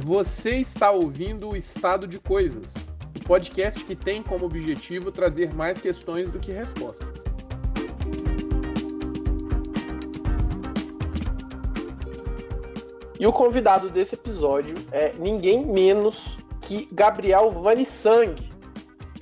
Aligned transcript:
Você 0.00 0.52
está 0.52 0.92
ouvindo 0.92 1.50
o 1.50 1.56
Estado 1.56 2.06
de 2.06 2.20
Coisas, 2.20 2.88
o 3.16 3.26
podcast 3.26 3.84
que 3.84 3.96
tem 3.96 4.22
como 4.22 4.46
objetivo 4.46 5.10
trazer 5.10 5.52
mais 5.52 5.80
questões 5.80 6.30
do 6.30 6.38
que 6.38 6.52
respostas. 6.52 7.24
E 13.18 13.26
o 13.26 13.32
convidado 13.32 13.90
desse 13.90 14.14
episódio 14.14 14.76
é 14.92 15.12
ninguém 15.14 15.66
menos 15.66 16.38
que 16.60 16.88
Gabriel 16.92 17.50
Vanissang. 17.50 18.36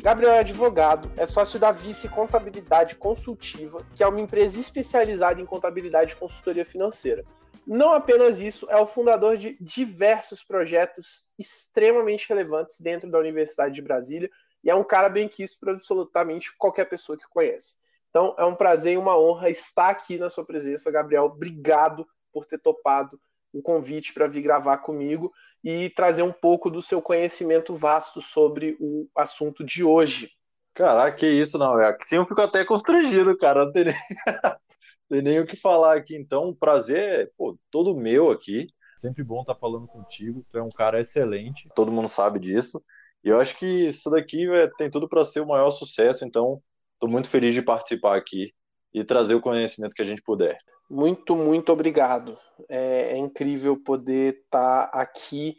Gabriel 0.03 0.35
é 0.35 0.41
advogado, 0.41 1.11
é 1.17 1.25
sócio 1.25 1.59
da 1.59 1.73
Vice 1.73 2.07
Contabilidade 2.09 2.97
Consultiva, 2.97 3.81
que 3.95 4.03
é 4.03 4.07
uma 4.07 4.21
empresa 4.21 4.61
especializada 4.61 5.41
em 5.41 5.47
contabilidade 5.47 6.13
e 6.13 6.17
consultoria 6.17 6.67
financeira. 6.67 7.25
Não 7.67 7.93
apenas 7.93 8.39
isso, 8.39 8.71
é 8.71 8.77
o 8.77 8.87
fundador 8.87 9.37
de 9.37 9.57
diversos 9.61 10.43
projetos 10.45 11.25
extremamente 11.37 12.29
relevantes 12.29 12.81
dentro 12.81 13.11
da 13.11 13.19
Universidade 13.19 13.75
de 13.75 13.83
Brasília 13.83 14.31
e 14.63 14.71
é 14.71 14.75
um 14.75 14.85
cara 14.85 15.09
bem 15.09 15.29
quisto 15.29 15.59
por 15.59 15.71
absolutamente 15.71 16.57
qualquer 16.57 16.85
pessoa 16.85 17.19
que 17.19 17.29
conhece. 17.29 17.77
Então 18.09 18.35
é 18.39 18.45
um 18.45 18.55
prazer 18.55 18.95
e 18.95 18.97
uma 18.97 19.19
honra 19.19 19.51
estar 19.51 19.91
aqui 19.91 20.17
na 20.17 20.31
sua 20.31 20.45
presença, 20.45 20.91
Gabriel. 20.93 21.25
Obrigado 21.25 22.07
por 22.33 22.47
ter 22.47 22.59
topado 22.59 23.21
o 23.53 23.61
convite 23.61 24.15
para 24.15 24.29
vir 24.29 24.43
gravar 24.43 24.79
comigo 24.79 25.33
e 25.65 25.91
trazer 25.91 26.23
um 26.23 26.33
pouco 26.33 26.71
do 26.71 26.81
seu 26.81 27.03
conhecimento 27.03 27.75
vasto 27.75 28.23
sobre 28.23 28.77
o 28.79 29.09
assunto 29.17 29.65
de 29.65 29.83
hoje. 29.83 30.31
Caraca, 30.73 31.17
que 31.17 31.27
isso, 31.27 31.59
não. 31.59 31.75
Assim 31.75 32.17
eu 32.17 32.25
fico 32.25 32.41
até 32.41 32.65
constrangido, 32.65 33.37
cara. 33.37 33.65
Não 33.65 33.73
tem 33.73 33.87
nem, 33.87 33.95
tem 35.09 35.23
nem 35.23 35.41
o 35.41 35.47
que 35.47 35.57
falar 35.57 35.97
aqui. 35.97 36.17
Então, 36.17 36.49
o 36.49 36.55
prazer 36.55 37.21
é 37.21 37.31
pô, 37.37 37.59
todo 37.71 37.97
meu 37.97 38.31
aqui. 38.31 38.69
Sempre 38.97 39.23
bom 39.23 39.43
estar 39.43 39.55
falando 39.55 39.87
contigo. 39.87 40.45
Tu 40.51 40.59
é 40.59 40.63
um 40.63 40.71
cara 40.71 41.01
excelente. 41.01 41.69
Todo 41.75 41.93
mundo 41.93 42.09
sabe 42.09 42.39
disso. 42.39 42.83
E 43.23 43.29
eu 43.29 43.41
acho 43.41 43.59
que 43.59 43.67
isso 43.67 44.11
daqui 44.11 44.47
véio, 44.47 44.71
tem 44.77 44.91
tudo 44.91 45.09
para 45.09 45.25
ser 45.25 45.41
o 45.41 45.47
maior 45.47 45.71
sucesso. 45.71 46.25
Então, 46.25 46.63
estou 46.95 47.11
muito 47.11 47.29
feliz 47.29 47.55
de 47.55 47.63
participar 47.63 48.17
aqui 48.17 48.53
e 48.95 49.05
trazer 49.05 49.35
o 49.35 49.41
conhecimento 49.41 49.95
que 49.95 50.03
a 50.03 50.07
gente 50.07 50.23
puder. 50.23 50.59
Muito, 50.89 51.37
muito 51.37 51.73
obrigado. 51.73 52.39
É, 52.69 53.13
é 53.13 53.17
incrível 53.19 53.77
poder 53.77 54.43
estar 54.45 54.87
tá 54.87 55.01
aqui 55.01 55.57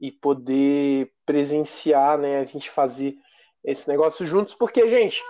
e 0.00 0.10
poder 0.10 1.12
presenciar, 1.26 2.18
né, 2.18 2.38
a 2.38 2.44
gente 2.44 2.70
fazer 2.70 3.14
esse 3.62 3.86
negócio 3.86 4.24
juntos, 4.24 4.54
porque, 4.54 4.88
gente, 4.88 5.22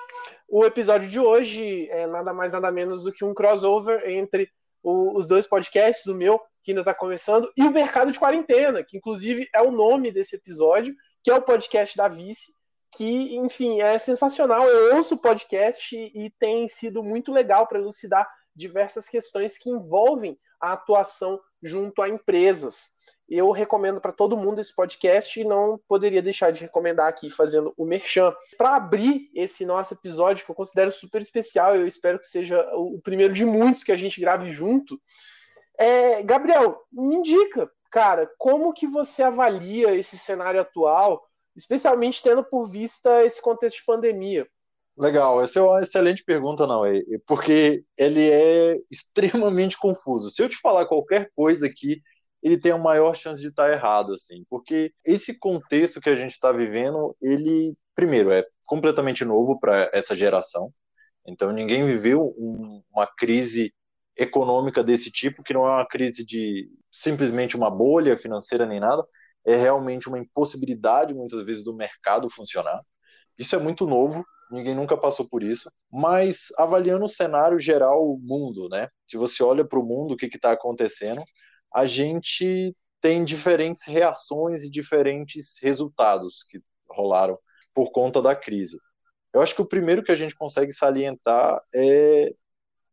o 0.50 0.64
episódio 0.64 1.08
de 1.08 1.20
hoje 1.20 1.88
é 1.90 2.06
nada 2.06 2.32
mais 2.32 2.52
nada 2.52 2.70
menos 2.72 3.04
do 3.04 3.12
que 3.12 3.24
um 3.24 3.32
crossover 3.32 4.02
entre 4.10 4.50
o, 4.82 5.16
os 5.16 5.28
dois 5.28 5.46
podcasts, 5.46 6.06
o 6.06 6.14
meu, 6.14 6.40
que 6.62 6.72
ainda 6.72 6.80
está 6.80 6.92
começando, 6.92 7.50
e 7.56 7.62
o 7.62 7.70
Mercado 7.70 8.10
de 8.10 8.18
Quarentena, 8.18 8.82
que 8.82 8.96
inclusive 8.96 9.48
é 9.54 9.62
o 9.62 9.70
nome 9.70 10.10
desse 10.10 10.36
episódio, 10.36 10.94
que 11.22 11.30
é 11.30 11.34
o 11.34 11.42
podcast 11.42 11.96
da 11.96 12.08
Vice, 12.08 12.52
que, 12.96 13.36
enfim, 13.36 13.80
é 13.80 13.96
sensacional. 13.98 14.66
Eu 14.66 14.96
ouço 14.96 15.14
o 15.14 15.20
podcast 15.20 15.94
e, 15.94 16.26
e 16.26 16.30
tem 16.38 16.66
sido 16.66 17.02
muito 17.02 17.32
legal 17.32 17.66
para 17.66 17.78
elucidar 17.78 18.28
diversas 18.54 19.08
questões 19.08 19.56
que 19.56 19.70
envolvem 19.70 20.36
a 20.60 20.72
atuação 20.72 21.40
junto 21.62 22.02
a 22.02 22.08
empresas. 22.08 22.90
Eu 23.30 23.52
recomendo 23.52 24.00
para 24.00 24.10
todo 24.10 24.36
mundo 24.36 24.60
esse 24.60 24.74
podcast 24.74 25.40
e 25.40 25.44
não 25.44 25.78
poderia 25.86 26.20
deixar 26.20 26.50
de 26.50 26.62
recomendar 26.62 27.06
aqui 27.06 27.30
fazendo 27.30 27.72
o 27.76 27.84
merchan. 27.84 28.34
Para 28.58 28.74
abrir 28.74 29.30
esse 29.32 29.64
nosso 29.64 29.94
episódio, 29.94 30.44
que 30.44 30.50
eu 30.50 30.54
considero 30.54 30.90
super 30.90 31.22
especial, 31.22 31.76
eu 31.76 31.86
espero 31.86 32.18
que 32.18 32.26
seja 32.26 32.60
o 32.74 33.00
primeiro 33.00 33.32
de 33.32 33.44
muitos 33.44 33.84
que 33.84 33.92
a 33.92 33.96
gente 33.96 34.20
grave 34.20 34.50
junto. 34.50 35.00
É, 35.78 36.24
Gabriel, 36.24 36.82
me 36.92 37.14
indica, 37.14 37.70
cara, 37.90 38.28
como 38.36 38.72
que 38.72 38.86
você 38.86 39.22
avalia 39.22 39.94
esse 39.94 40.18
cenário 40.18 40.60
atual, 40.60 41.24
especialmente 41.54 42.22
tendo 42.22 42.42
por 42.42 42.66
vista 42.66 43.24
esse 43.24 43.40
contexto 43.40 43.76
de 43.76 43.84
pandemia? 43.84 44.44
Legal, 44.98 45.40
essa 45.40 45.60
é 45.60 45.62
uma 45.62 45.80
excelente 45.80 46.24
pergunta, 46.24 46.66
não 46.66 46.84
é? 46.84 47.00
Porque 47.26 47.84
ele 47.96 48.28
é 48.28 48.76
extremamente 48.90 49.78
confuso. 49.78 50.30
Se 50.30 50.42
eu 50.42 50.48
te 50.48 50.56
falar 50.56 50.86
qualquer 50.86 51.30
coisa 51.34 51.66
aqui, 51.66 52.02
ele 52.42 52.58
tem 52.58 52.72
a 52.72 52.78
maior 52.78 53.14
chance 53.14 53.40
de 53.40 53.48
estar 53.48 53.70
errado, 53.70 54.12
assim, 54.12 54.44
porque 54.48 54.92
esse 55.04 55.38
contexto 55.38 56.00
que 56.00 56.08
a 56.08 56.14
gente 56.14 56.32
está 56.32 56.52
vivendo, 56.52 57.14
ele, 57.22 57.74
primeiro, 57.94 58.30
é 58.30 58.44
completamente 58.66 59.24
novo 59.24 59.58
para 59.58 59.90
essa 59.92 60.16
geração. 60.16 60.72
Então, 61.26 61.52
ninguém 61.52 61.84
viveu 61.84 62.34
um, 62.38 62.82
uma 62.90 63.06
crise 63.06 63.74
econômica 64.16 64.82
desse 64.82 65.10
tipo, 65.10 65.42
que 65.42 65.54
não 65.54 65.66
é 65.66 65.70
uma 65.70 65.86
crise 65.86 66.24
de 66.24 66.70
simplesmente 66.90 67.56
uma 67.56 67.70
bolha 67.70 68.16
financeira 68.16 68.66
nem 68.66 68.80
nada, 68.80 69.04
é 69.44 69.56
realmente 69.56 70.08
uma 70.08 70.18
impossibilidade, 70.18 71.14
muitas 71.14 71.42
vezes, 71.44 71.64
do 71.64 71.74
mercado 71.74 72.28
funcionar. 72.28 72.80
Isso 73.38 73.54
é 73.54 73.58
muito 73.58 73.86
novo, 73.86 74.24
ninguém 74.50 74.74
nunca 74.74 74.96
passou 74.96 75.26
por 75.28 75.42
isso, 75.42 75.70
mas 75.90 76.48
avaliando 76.58 77.04
o 77.04 77.08
cenário 77.08 77.58
geral, 77.58 78.04
o 78.04 78.18
mundo, 78.18 78.68
né? 78.68 78.88
Se 79.08 79.16
você 79.16 79.42
olha 79.42 79.64
para 79.64 79.78
o 79.78 79.84
mundo, 79.84 80.12
o 80.12 80.16
que 80.16 80.26
está 80.26 80.52
acontecendo, 80.52 81.22
a 81.74 81.86
gente 81.86 82.74
tem 83.00 83.24
diferentes 83.24 83.84
reações 83.86 84.62
e 84.62 84.70
diferentes 84.70 85.58
resultados 85.62 86.44
que 86.48 86.60
rolaram 86.88 87.38
por 87.74 87.92
conta 87.92 88.20
da 88.20 88.34
crise. 88.34 88.78
Eu 89.32 89.40
acho 89.40 89.54
que 89.54 89.62
o 89.62 89.66
primeiro 89.66 90.02
que 90.02 90.12
a 90.12 90.16
gente 90.16 90.34
consegue 90.34 90.72
salientar 90.72 91.60
é 91.74 92.34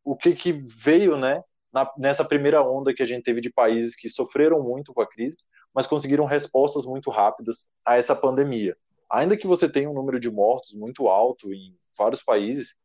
o 0.03 0.15
que, 0.15 0.35
que 0.35 0.51
veio, 0.51 1.17
né, 1.17 1.41
na, 1.73 1.91
nessa 1.97 2.23
primeira 2.23 2.61
onda 2.61 2.93
que 2.93 3.03
a 3.03 3.05
gente 3.05 3.23
teve 3.23 3.41
de 3.41 3.51
países 3.51 3.95
que 3.95 4.09
sofreram 4.09 4.61
muito 4.63 4.93
com 4.93 5.01
a 5.01 5.07
crise, 5.07 5.35
mas 5.73 5.87
conseguiram 5.87 6.25
respostas 6.25 6.85
muito 6.85 7.09
rápidas 7.09 7.67
a 7.85 7.97
essa 7.97 8.15
pandemia 8.15 8.77
ainda 9.09 9.37
que 9.37 9.47
você 9.47 9.69
tenha 9.69 9.89
um 9.89 9.93
número 9.93 10.19
de 10.19 10.29
mortos 10.29 10.73
muito 10.73 11.07
alto 11.07 11.53
em 11.53 11.77
vários 11.97 12.23
países, 12.23 12.75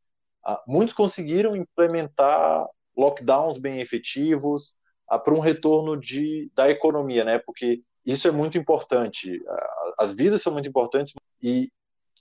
ah, 0.44 0.62
muitos 0.66 0.94
conseguiram 0.94 1.54
implementar 1.56 2.66
lockdowns 2.96 3.58
bem 3.58 3.80
efetivos 3.80 4.74
para 5.18 5.34
um 5.34 5.40
retorno 5.40 5.96
de, 5.96 6.50
da 6.54 6.70
economia, 6.70 7.24
né? 7.24 7.38
Porque 7.38 7.82
isso 8.04 8.26
é 8.26 8.30
muito 8.30 8.58
importante. 8.58 9.40
As 9.98 10.12
vidas 10.12 10.42
são 10.42 10.52
muito 10.52 10.68
importantes 10.68 11.14
e 11.42 11.70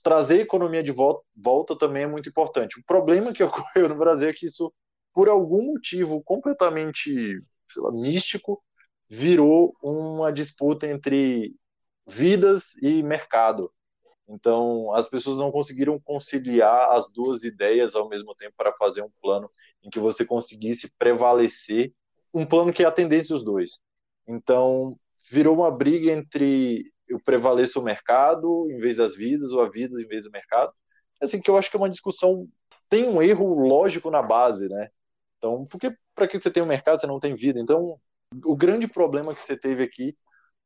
trazer 0.02 0.40
a 0.40 0.42
economia 0.42 0.82
de 0.82 0.90
volta, 0.90 1.24
volta 1.36 1.76
também 1.76 2.04
é 2.04 2.06
muito 2.06 2.28
importante. 2.28 2.78
O 2.78 2.84
problema 2.84 3.32
que 3.32 3.42
ocorreu 3.44 3.88
no 3.88 3.96
Brasil 3.96 4.28
é 4.28 4.32
que 4.32 4.46
isso, 4.46 4.72
por 5.12 5.28
algum 5.28 5.72
motivo 5.72 6.22
completamente 6.22 7.40
lá, 7.76 7.92
místico, 7.92 8.62
virou 9.08 9.74
uma 9.82 10.32
disputa 10.32 10.86
entre 10.86 11.54
vidas 12.06 12.74
e 12.82 13.02
mercado. 13.02 13.72
Então, 14.28 14.92
as 14.94 15.08
pessoas 15.08 15.36
não 15.36 15.50
conseguiram 15.50 16.00
conciliar 16.00 16.92
as 16.92 17.10
duas 17.10 17.42
ideias 17.42 17.94
ao 17.94 18.08
mesmo 18.08 18.34
tempo 18.34 18.54
para 18.56 18.72
fazer 18.72 19.02
um 19.02 19.10
plano 19.20 19.50
em 19.82 19.90
que 19.90 19.98
você 19.98 20.24
conseguisse 20.24 20.90
prevalecer, 20.98 21.92
um 22.32 22.46
plano 22.46 22.72
que 22.72 22.84
atendesse 22.84 23.32
os 23.32 23.44
dois. 23.44 23.80
Então, 24.26 24.96
virou 25.30 25.56
uma 25.56 25.70
briga 25.70 26.10
entre 26.10 26.84
eu 27.08 27.20
prevaleço 27.20 27.78
o 27.78 27.84
mercado 27.84 28.70
em 28.70 28.78
vez 28.78 28.96
das 28.96 29.14
vidas, 29.14 29.52
ou 29.52 29.60
a 29.60 29.68
vida 29.68 30.00
em 30.00 30.06
vez 30.06 30.22
do 30.22 30.30
mercado. 30.30 30.72
Assim, 31.20 31.40
que 31.40 31.50
eu 31.50 31.56
acho 31.56 31.70
que 31.70 31.76
é 31.76 31.80
uma 31.80 31.90
discussão, 31.90 32.48
tem 32.88 33.04
um 33.04 33.20
erro 33.20 33.54
lógico 33.54 34.10
na 34.10 34.22
base, 34.22 34.68
né? 34.68 34.88
Então, 35.36 35.66
porque 35.66 35.94
para 36.14 36.26
que 36.26 36.38
você 36.38 36.50
tem 36.50 36.62
um 36.62 36.66
mercado, 36.66 37.00
você 37.00 37.06
não 37.06 37.20
tem 37.20 37.34
vida? 37.34 37.60
Então, 37.60 37.98
o 38.44 38.56
grande 38.56 38.88
problema 38.88 39.34
que 39.34 39.40
você 39.40 39.56
teve 39.56 39.82
aqui 39.82 40.16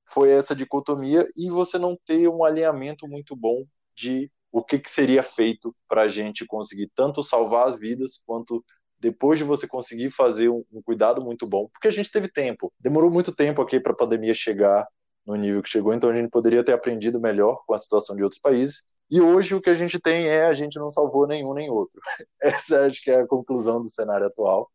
foi 0.08 0.30
essa 0.30 0.54
dicotomia 0.54 1.26
e 1.36 1.50
você 1.50 1.78
não 1.78 1.98
ter 2.06 2.28
um 2.28 2.44
alinhamento 2.44 3.08
muito 3.08 3.34
bom 3.34 3.64
de 3.94 4.30
o 4.52 4.62
que, 4.62 4.78
que 4.78 4.90
seria 4.90 5.22
feito 5.22 5.74
para 5.88 6.02
a 6.02 6.08
gente 6.08 6.46
conseguir 6.46 6.90
tanto 6.94 7.24
salvar 7.24 7.66
as 7.66 7.78
vidas 7.78 8.22
quanto 8.24 8.64
depois 8.98 9.38
de 9.38 9.44
você 9.44 9.66
conseguir 9.66 10.10
fazer 10.10 10.48
um, 10.48 10.64
um, 10.72 10.82
cuidado 10.82 11.22
muito 11.22 11.46
bom, 11.46 11.68
porque 11.68 11.88
a 11.88 11.90
gente 11.92 12.10
teve 12.10 12.28
tempo, 12.28 12.72
demorou 12.80 13.10
muito 13.10 13.34
tempo 13.34 13.60
aqui 13.60 13.78
para 13.78 13.92
a 13.92 13.96
pandemia 13.96 14.34
chegar 14.34 14.86
no 15.26 15.34
nível 15.34 15.62
que 15.62 15.68
chegou, 15.68 15.92
então 15.92 16.10
a 16.10 16.14
gente 16.14 16.30
poderia 16.30 16.64
ter 16.64 16.72
aprendido 16.72 17.20
melhor 17.20 17.62
com 17.66 17.74
a 17.74 17.78
situação 17.78 18.14
de 18.14 18.22
outros 18.22 18.40
países. 18.40 18.82
E 19.10 19.20
hoje 19.20 19.54
o 19.54 19.60
que 19.60 19.70
a 19.70 19.74
gente 19.74 20.00
tem 20.00 20.26
é 20.28 20.46
a 20.46 20.52
gente 20.52 20.78
não 20.78 20.90
salvou 20.90 21.26
nenhum 21.26 21.52
nem 21.54 21.70
outro. 21.70 22.00
Essa 22.42 22.86
acho 22.86 23.02
que 23.02 23.10
é 23.10 23.20
a 23.20 23.26
conclusão 23.26 23.82
do 23.82 23.88
cenário 23.88 24.26
atual. 24.26 24.70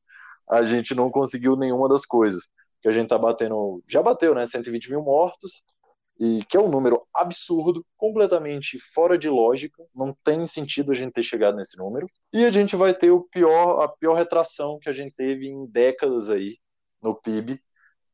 A 0.50 0.64
gente 0.64 0.94
não 0.94 1.10
conseguiu 1.10 1.56
nenhuma 1.56 1.88
das 1.88 2.06
coisas 2.06 2.50
que 2.82 2.90
a 2.90 2.92
gente 2.92 3.04
está 3.04 3.18
batendo, 3.18 3.84
já 3.88 4.02
bateu, 4.02 4.34
né, 4.34 4.46
120 4.46 4.90
mil 4.90 5.04
mortos, 5.04 5.64
e 6.20 6.44
que 6.46 6.56
é 6.56 6.60
um 6.60 6.70
número 6.70 7.06
absurdo, 7.14 7.86
completamente 7.98 8.78
fora 8.80 9.18
de 9.18 9.28
lógica, 9.28 9.84
não 9.94 10.16
tem 10.24 10.46
sentido 10.46 10.92
a 10.92 10.96
gente 10.96 11.14
ter 11.14 11.24
chegado 11.24 11.56
nesse 11.56 11.78
número. 11.78 12.08
E 12.32 12.46
a 12.46 12.52
gente 12.52 12.76
vai 12.76 12.94
ter 12.94 13.12
o 13.12 13.24
pior, 13.24 13.82
a 13.82 13.88
pior 13.88 14.14
retração 14.14 14.78
que 14.80 14.90
a 14.90 14.94
gente 14.94 15.14
teve 15.16 15.48
em 15.48 15.66
décadas 15.66 16.30
aí 16.30 16.58
no 17.02 17.16
PIB, 17.16 17.60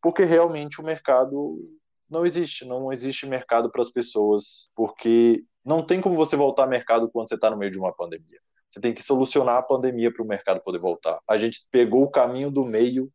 porque 0.02 0.24
realmente 0.24 0.80
o 0.80 0.84
mercado 0.84 1.62
não 2.10 2.26
existe, 2.26 2.66
não 2.66 2.92
existe 2.94 3.26
mercado 3.26 3.70
para 3.70 3.82
as 3.82 3.92
pessoas, 3.92 4.72
porque 4.74 5.44
não 5.66 5.84
tem 5.84 6.00
como 6.00 6.16
você 6.16 6.36
voltar 6.36 6.64
ao 6.64 6.70
mercado 6.70 7.10
quando 7.12 7.28
você 7.28 7.36
está 7.36 7.50
no 7.50 7.58
meio 7.58 7.72
de 7.72 7.80
uma 7.80 7.94
pandemia. 7.94 8.40
Você 8.70 8.80
tem 8.80 8.94
que 8.94 9.04
solucionar 9.04 9.58
a 9.58 9.64
pandemia 9.64 10.14
para 10.14 10.24
o 10.24 10.28
mercado 10.28 10.62
poder 10.62 10.80
voltar. 10.80 11.20
A 11.28 11.38
gente 11.38 11.68
pegou 11.72 12.04
o 12.04 12.12
caminho 12.12 12.50
do 12.50 12.66
meio 12.66 13.12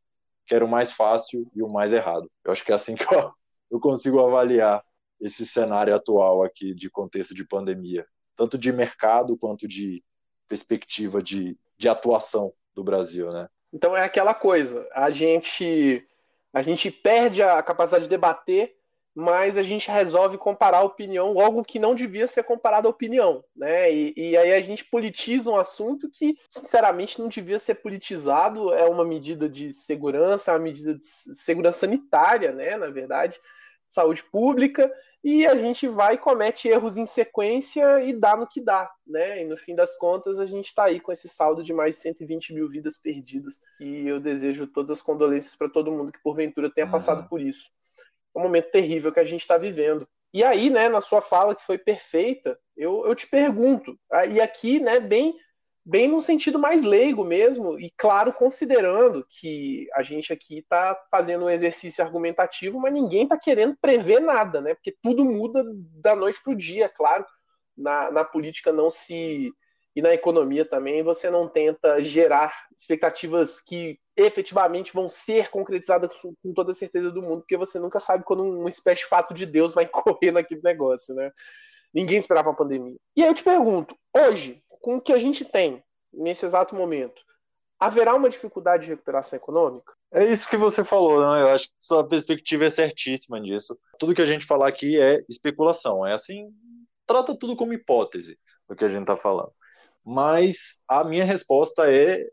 que 0.47 0.55
era 0.55 0.65
o 0.65 0.69
mais 0.69 0.93
fácil 0.93 1.47
e 1.55 1.63
o 1.63 1.69
mais 1.69 1.93
errado. 1.93 2.31
Eu 2.45 2.53
acho 2.53 2.65
que 2.65 2.73
é 2.73 2.75
assim 2.75 2.95
que 2.95 3.05
eu, 3.15 3.33
eu 3.73 3.81
consigo 3.81 4.21
avaliar 4.21 4.85
esse 5.19 5.47
cenário 5.47 5.95
atual 5.95 6.45
aqui 6.45 6.75
de 6.75 6.91
contexto 6.91 7.35
de 7.35 7.47
pandemia, 7.47 8.07
tanto 8.37 8.59
de 8.59 8.71
mercado 8.71 9.37
quanto 9.37 9.67
de 9.67 10.05
perspectiva 10.47 11.23
de, 11.23 11.59
de 11.79 11.89
atuação 11.89 12.53
do 12.75 12.85
Brasil, 12.85 13.33
né? 13.33 13.49
Então 13.73 13.97
é 13.97 14.05
aquela 14.05 14.35
coisa, 14.35 14.87
a 14.93 15.09
gente 15.09 16.07
a 16.53 16.61
gente 16.61 16.91
perde 16.91 17.43
a 17.43 17.63
capacidade 17.63 18.05
de 18.05 18.11
debater, 18.11 18.77
mas 19.15 19.57
a 19.57 19.63
gente 19.63 19.91
resolve 19.91 20.37
comparar 20.37 20.79
a 20.79 20.85
opinião, 20.85 21.41
algo 21.41 21.65
que 21.65 21.79
não 21.79 21.95
devia 21.95 22.27
ser 22.27 22.43
comparado 22.43 22.87
à 22.87 22.91
opinião, 22.91 23.43
né? 23.57 23.91
E, 23.91 24.13
e, 24.17 24.37
aí 24.37 24.53
a 24.53 24.61
gente 24.61 24.85
politiza 24.85 25.51
um 25.51 25.57
assunto 25.57 26.11
que, 26.11 26.37
sinceramente, 26.49 27.19
não 27.21 27.29
devia 27.29 27.59
ser 27.59 27.77
politizado, 27.77 28.73
é 28.75 28.85
uma 28.85 29.05
medida 29.05 29.49
de 29.49 29.73
segurança, 29.73 30.51
é 30.51 30.55
uma 30.55 30.61
medida 30.61 30.95
de 30.95 31.07
segurança 31.07 31.79
sanitária, 31.81 32.53
né? 32.53 32.77
Na 32.77 32.89
verdade, 32.89 33.39
saúde 33.93 34.25
pública, 34.25 34.91
e 35.23 35.47
a 35.47 35.55
gente 35.55 35.87
vai 35.87 36.17
comete 36.17 36.67
erros 36.67 36.97
em 36.97 37.05
sequência 37.05 38.01
e 38.01 38.13
dá 38.15 38.35
no 38.37 38.47
que 38.47 38.61
dá, 38.61 38.91
né? 39.07 39.43
E 39.43 39.45
no 39.45 39.57
fim 39.57 39.75
das 39.75 39.97
contas, 39.99 40.41
a 40.41 40.47
gente 40.47 40.69
está 40.69 40.85
aí 40.85 40.99
com 40.99 41.13
esse 41.13 41.29
saldo 41.29 41.63
de 41.63 41.75
mais 41.75 41.97
de 41.97 42.03
120 42.03 42.55
mil 42.55 42.69
vidas 42.71 42.97
perdidas. 42.97 43.61
E 43.79 44.09
eu 44.09 44.19
desejo 44.19 44.67
todas 44.67 44.91
as 44.91 45.03
condolências 45.03 45.55
para 45.55 45.69
todo 45.69 45.93
mundo 45.93 46.11
que 46.11 46.23
porventura 46.23 46.73
tenha 46.73 46.87
uhum. 46.87 46.93
passado 46.93 47.29
por 47.29 47.41
isso. 47.41 47.71
É 48.35 48.39
um 48.39 48.43
momento 48.43 48.71
terrível 48.71 49.13
que 49.13 49.21
a 49.21 49.25
gente 49.25 49.43
está 49.43 49.59
vivendo. 49.59 50.09
E 50.33 50.43
aí, 50.43 50.71
né, 50.71 50.89
na 50.89 51.03
sua 51.03 51.21
fala 51.21 51.55
que 51.55 51.63
foi 51.63 51.77
perfeita, 51.77 52.59
eu, 52.75 53.07
eu 53.07 53.15
te 53.15 53.29
pergunto, 53.29 53.95
e 54.31 54.41
aqui, 54.41 54.81
né, 54.81 54.99
bem 54.99 55.37
bem 55.85 56.09
num 56.09 56.21
sentido 56.21 56.59
mais 56.59 56.83
leigo 56.83 57.25
mesmo, 57.25 57.79
e 57.79 57.93
claro, 57.97 58.33
considerando 58.33 59.27
que 59.29 59.89
a 59.95 60.03
gente 60.03 60.33
aqui 60.33 60.59
está 60.59 60.97
fazendo 61.11 61.45
um 61.45 61.51
exercício 61.51 62.05
argumentativo, 62.05 62.79
mas 62.79 62.93
ninguém 62.93 63.25
está 63.25 63.37
querendo 63.37 63.77
prever 63.81 64.21
nada, 64.21 64.61
né? 64.61 64.75
Porque 64.75 64.97
tudo 65.03 65.25
muda 65.25 65.65
da 66.01 66.15
noite 66.15 66.41
para 66.43 66.53
o 66.53 66.57
dia, 66.57 66.89
claro. 66.89 67.25
Na, 67.77 68.11
na 68.11 68.25
política 68.25 68.73
não 68.73 68.91
se. 68.91 69.53
E 69.95 70.01
na 70.01 70.15
economia 70.15 70.65
também, 70.65 71.03
você 71.03 71.29
não 71.29 71.47
tenta 71.47 72.01
gerar 72.03 72.67
expectativas 72.75 73.61
que 73.61 73.99
efetivamente 74.17 74.93
vão 74.93 75.07
ser 75.07 75.51
concretizadas 75.51 76.15
com 76.17 76.55
toda 76.55 76.71
a 76.71 76.75
certeza 76.75 77.11
do 77.11 77.21
mundo, 77.21 77.41
porque 77.41 77.59
você 77.59 77.79
nunca 77.79 78.01
sabe 78.01 78.25
quando 78.25 78.43
uma 78.43 78.71
espécie 78.71 79.03
de 79.03 79.07
fato 79.07 79.35
de 79.35 79.45
Deus 79.45 79.75
vai 79.75 79.87
correr 79.89 80.31
naquele 80.31 80.63
negócio, 80.63 81.15
né? 81.15 81.31
Ninguém 81.93 82.17
esperava 82.17 82.51
a 82.51 82.55
pandemia. 82.55 82.97
E 83.15 83.23
aí 83.23 83.29
eu 83.29 83.35
te 83.35 83.45
pergunto, 83.45 83.95
hoje, 84.17 84.63
com 84.83 84.97
o 84.97 85.01
que 85.01 85.13
a 85.13 85.19
gente 85.19 85.45
tem 85.45 85.83
nesse 86.13 86.45
exato 86.45 86.75
momento, 86.75 87.23
haverá 87.79 88.15
uma 88.15 88.29
dificuldade 88.29 88.85
de 88.85 88.91
recuperação 88.91 89.37
econômica? 89.39 89.95
É 90.13 90.27
isso 90.27 90.49
que 90.49 90.57
você 90.57 90.85
falou, 90.85 91.21
né? 91.21 91.43
Eu 91.43 91.49
acho 91.51 91.69
que 91.69 91.75
sua 91.79 92.07
perspectiva 92.07 92.67
é 92.67 92.71
certíssima 92.71 93.39
nisso. 93.41 93.79
Tudo 93.99 94.15
que 94.15 94.21
a 94.21 94.27
gente 94.27 94.45
falar 94.45 94.69
aqui 94.69 95.01
é 95.01 95.25
especulação. 95.29 96.07
É 96.07 96.13
assim, 96.13 96.53
trata 97.07 97.35
tudo 97.35 97.57
como 97.57 97.73
hipótese 97.73 98.39
do 98.69 98.77
que 98.77 98.85
a 98.85 98.89
gente 98.89 99.03
está 99.03 99.17
falando. 99.17 99.53
Mas 100.05 100.83
a 100.87 101.03
minha 101.03 101.25
resposta 101.25 101.91
é 101.91 102.27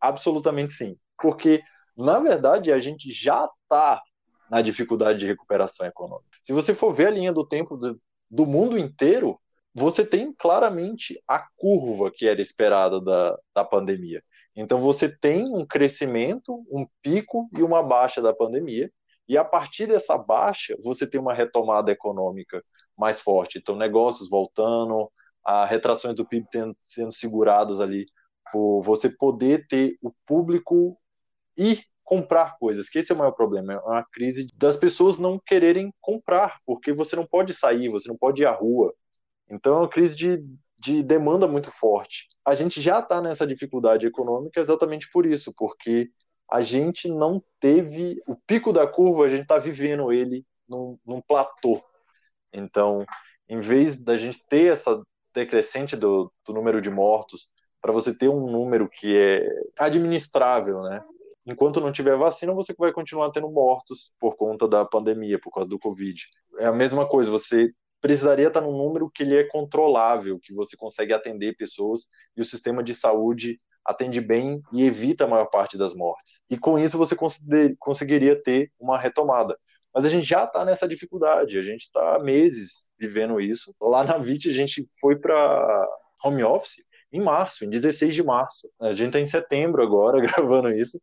absolutamente 0.00 0.72
sim. 0.72 0.96
Porque, 1.20 1.62
na 1.96 2.18
verdade, 2.18 2.72
a 2.72 2.78
gente 2.78 3.10
já 3.12 3.48
está 3.62 4.02
na 4.50 4.62
dificuldade 4.62 5.18
de 5.18 5.26
recuperação 5.26 5.86
econômica. 5.86 6.38
Se 6.42 6.52
você 6.52 6.72
for 6.72 6.92
ver 6.92 7.08
a 7.08 7.10
linha 7.10 7.32
do 7.32 7.46
tempo 7.46 7.76
do, 7.76 8.00
do 8.30 8.46
mundo 8.46 8.78
inteiro, 8.78 9.38
você 9.78 10.06
tem 10.06 10.32
claramente 10.32 11.22
a 11.28 11.46
curva 11.54 12.10
que 12.10 12.26
era 12.26 12.40
esperada 12.40 12.98
da, 12.98 13.38
da 13.54 13.62
pandemia. 13.62 14.22
Então 14.56 14.78
você 14.78 15.06
tem 15.06 15.44
um 15.54 15.66
crescimento, 15.66 16.64
um 16.70 16.86
pico 17.02 17.46
e 17.54 17.62
uma 17.62 17.82
baixa 17.82 18.22
da 18.22 18.32
pandemia, 18.32 18.90
e 19.28 19.36
a 19.36 19.44
partir 19.44 19.86
dessa 19.86 20.16
baixa 20.16 20.74
você 20.82 21.06
tem 21.06 21.20
uma 21.20 21.34
retomada 21.34 21.92
econômica 21.92 22.64
mais 22.96 23.20
forte. 23.20 23.58
Então 23.58 23.76
negócios 23.76 24.30
voltando, 24.30 25.12
a 25.44 25.66
retrações 25.66 26.16
do 26.16 26.26
PIB 26.26 26.46
tendo, 26.50 26.76
sendo 26.80 27.12
seguradas 27.12 27.78
ali, 27.78 28.06
por 28.50 28.80
você 28.80 29.10
poder 29.10 29.66
ter 29.66 29.94
o 30.02 30.10
público 30.26 30.98
ir 31.54 31.84
comprar 32.02 32.56
coisas, 32.58 32.88
que 32.88 33.00
esse 33.00 33.12
é 33.12 33.14
o 33.14 33.18
maior 33.18 33.32
problema, 33.32 33.74
é 33.74 33.78
uma 33.78 34.04
crise 34.10 34.48
das 34.56 34.76
pessoas 34.76 35.18
não 35.18 35.38
quererem 35.38 35.92
comprar, 36.00 36.60
porque 36.64 36.92
você 36.92 37.14
não 37.14 37.26
pode 37.26 37.52
sair, 37.52 37.90
você 37.90 38.08
não 38.08 38.16
pode 38.16 38.42
ir 38.42 38.46
à 38.46 38.52
rua, 38.52 38.94
então 39.50 39.74
é 39.74 39.78
uma 39.80 39.88
crise 39.88 40.16
de, 40.16 40.44
de 40.80 41.02
demanda 41.02 41.46
muito 41.46 41.70
forte. 41.70 42.26
A 42.44 42.54
gente 42.54 42.80
já 42.80 43.00
está 43.00 43.20
nessa 43.20 43.46
dificuldade 43.46 44.06
econômica 44.06 44.60
exatamente 44.60 45.10
por 45.10 45.26
isso, 45.26 45.52
porque 45.56 46.10
a 46.50 46.60
gente 46.60 47.08
não 47.08 47.40
teve 47.58 48.22
o 48.26 48.36
pico 48.46 48.72
da 48.72 48.86
curva, 48.86 49.24
a 49.24 49.30
gente 49.30 49.42
está 49.42 49.58
vivendo 49.58 50.12
ele 50.12 50.44
num, 50.68 50.98
num 51.04 51.20
platô. 51.20 51.82
Então, 52.52 53.04
em 53.48 53.60
vez 53.60 53.98
da 53.98 54.16
gente 54.16 54.44
ter 54.48 54.72
essa 54.72 55.02
decrescente 55.34 55.96
do, 55.96 56.32
do 56.46 56.52
número 56.52 56.80
de 56.80 56.90
mortos, 56.90 57.50
para 57.80 57.92
você 57.92 58.16
ter 58.16 58.28
um 58.28 58.50
número 58.50 58.88
que 58.88 59.16
é 59.16 59.46
administrável, 59.78 60.82
né? 60.82 61.02
Enquanto 61.44 61.80
não 61.80 61.92
tiver 61.92 62.16
vacina, 62.16 62.52
você 62.52 62.74
vai 62.76 62.90
continuar 62.90 63.30
tendo 63.30 63.48
mortos 63.48 64.12
por 64.18 64.34
conta 64.34 64.66
da 64.66 64.84
pandemia, 64.84 65.38
por 65.38 65.52
causa 65.52 65.68
do 65.68 65.78
Covid. 65.78 66.20
É 66.58 66.66
a 66.66 66.72
mesma 66.72 67.06
coisa, 67.06 67.30
você 67.30 67.70
precisaria 68.06 68.46
estar 68.46 68.60
num 68.60 68.70
número 68.70 69.10
que 69.10 69.24
ele 69.24 69.36
é 69.36 69.42
controlável, 69.42 70.38
que 70.38 70.54
você 70.54 70.76
consegue 70.76 71.12
atender 71.12 71.56
pessoas 71.56 72.06
e 72.36 72.40
o 72.40 72.44
sistema 72.44 72.80
de 72.80 72.94
saúde 72.94 73.60
atende 73.84 74.20
bem 74.20 74.62
e 74.72 74.84
evita 74.84 75.24
a 75.24 75.26
maior 75.26 75.46
parte 75.46 75.76
das 75.76 75.92
mortes. 75.92 76.40
E 76.48 76.56
com 76.56 76.78
isso 76.78 76.96
você 76.96 77.16
conseguiria 77.80 78.40
ter 78.40 78.70
uma 78.78 78.96
retomada. 78.96 79.58
Mas 79.92 80.04
a 80.04 80.08
gente 80.08 80.24
já 80.24 80.44
está 80.44 80.64
nessa 80.64 80.86
dificuldade, 80.86 81.58
a 81.58 81.62
gente 81.64 81.82
está 81.82 82.20
meses 82.20 82.88
vivendo 82.96 83.40
isso. 83.40 83.74
Lá 83.80 84.04
na 84.04 84.18
VIT 84.18 84.50
a 84.50 84.54
gente 84.54 84.86
foi 85.00 85.16
para 85.16 85.88
home 86.24 86.44
office 86.44 86.84
em 87.12 87.20
março, 87.20 87.64
em 87.64 87.70
16 87.70 88.14
de 88.14 88.22
março. 88.22 88.70
A 88.80 88.92
gente 88.92 89.08
está 89.08 89.20
em 89.20 89.26
setembro 89.26 89.82
agora 89.82 90.20
gravando 90.22 90.70
isso 90.70 91.00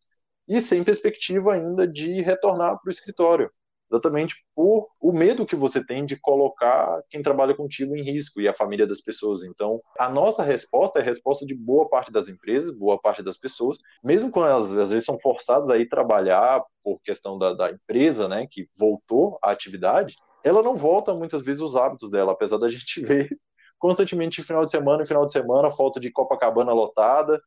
e 0.47 0.61
sem 0.61 0.85
perspectiva 0.85 1.53
ainda 1.53 1.85
de 1.85 2.21
retornar 2.21 2.79
para 2.79 2.89
o 2.89 2.94
escritório 2.94 3.51
exatamente 3.94 4.44
por 4.56 4.88
o 5.00 5.13
medo 5.13 5.45
que 5.45 5.56
você 5.56 5.86
tem 5.86 6.04
de 6.06 6.19
colocar 6.19 7.01
quem 7.10 7.22
trabalha 7.22 7.56
contigo 7.56 7.95
em 7.95 8.01
risco 8.01 8.42
e 8.42 8.48
a 8.48 8.56
família 8.56 8.88
das 8.88 9.01
pessoas. 9.01 9.44
Então, 9.44 9.80
a 10.00 10.10
nossa 10.10 10.42
resposta 10.42 10.98
é 10.98 11.01
a 11.01 11.06
resposta 11.06 11.45
de 11.45 11.54
boa 11.54 11.88
parte 11.88 12.12
das 12.12 12.28
empresas, 12.28 12.75
boa 12.75 13.00
parte 13.00 13.22
das 13.22 13.38
pessoas, 13.38 13.78
mesmo 14.04 14.31
quando 14.31 14.50
elas 14.50 14.75
às 14.75 14.90
vezes 14.90 15.06
são 15.06 15.19
forçadas 15.19 15.69
a 15.69 15.78
ir 15.78 15.88
trabalhar 15.88 16.63
por 16.84 17.00
questão 17.04 17.38
da, 17.38 17.54
da 17.54 17.69
empresa, 17.69 18.27
né, 18.27 18.48
que 18.50 18.67
voltou 18.77 19.38
à 19.41 19.51
atividade, 19.51 20.15
ela 20.44 20.63
não 20.63 20.75
volta 20.75 21.13
muitas 21.13 21.44
vezes 21.44 21.62
os 21.62 21.75
hábitos 21.75 22.10
dela, 22.10 22.32
apesar 22.32 22.58
da 22.58 22.70
gente 22.72 23.01
ver 23.01 23.29
constantemente 23.77 24.41
final 24.41 24.65
de 24.65 24.72
semana 24.72 25.03
em 25.03 25.06
final 25.06 25.27
de 25.27 25.34
semana, 25.34 25.70
falta 25.70 26.00
de 26.00 26.12
Copacabana 26.12 26.74
lotada 26.74 27.41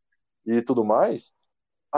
e 0.47 0.63
tudo 0.63 0.85
mais 0.85 1.33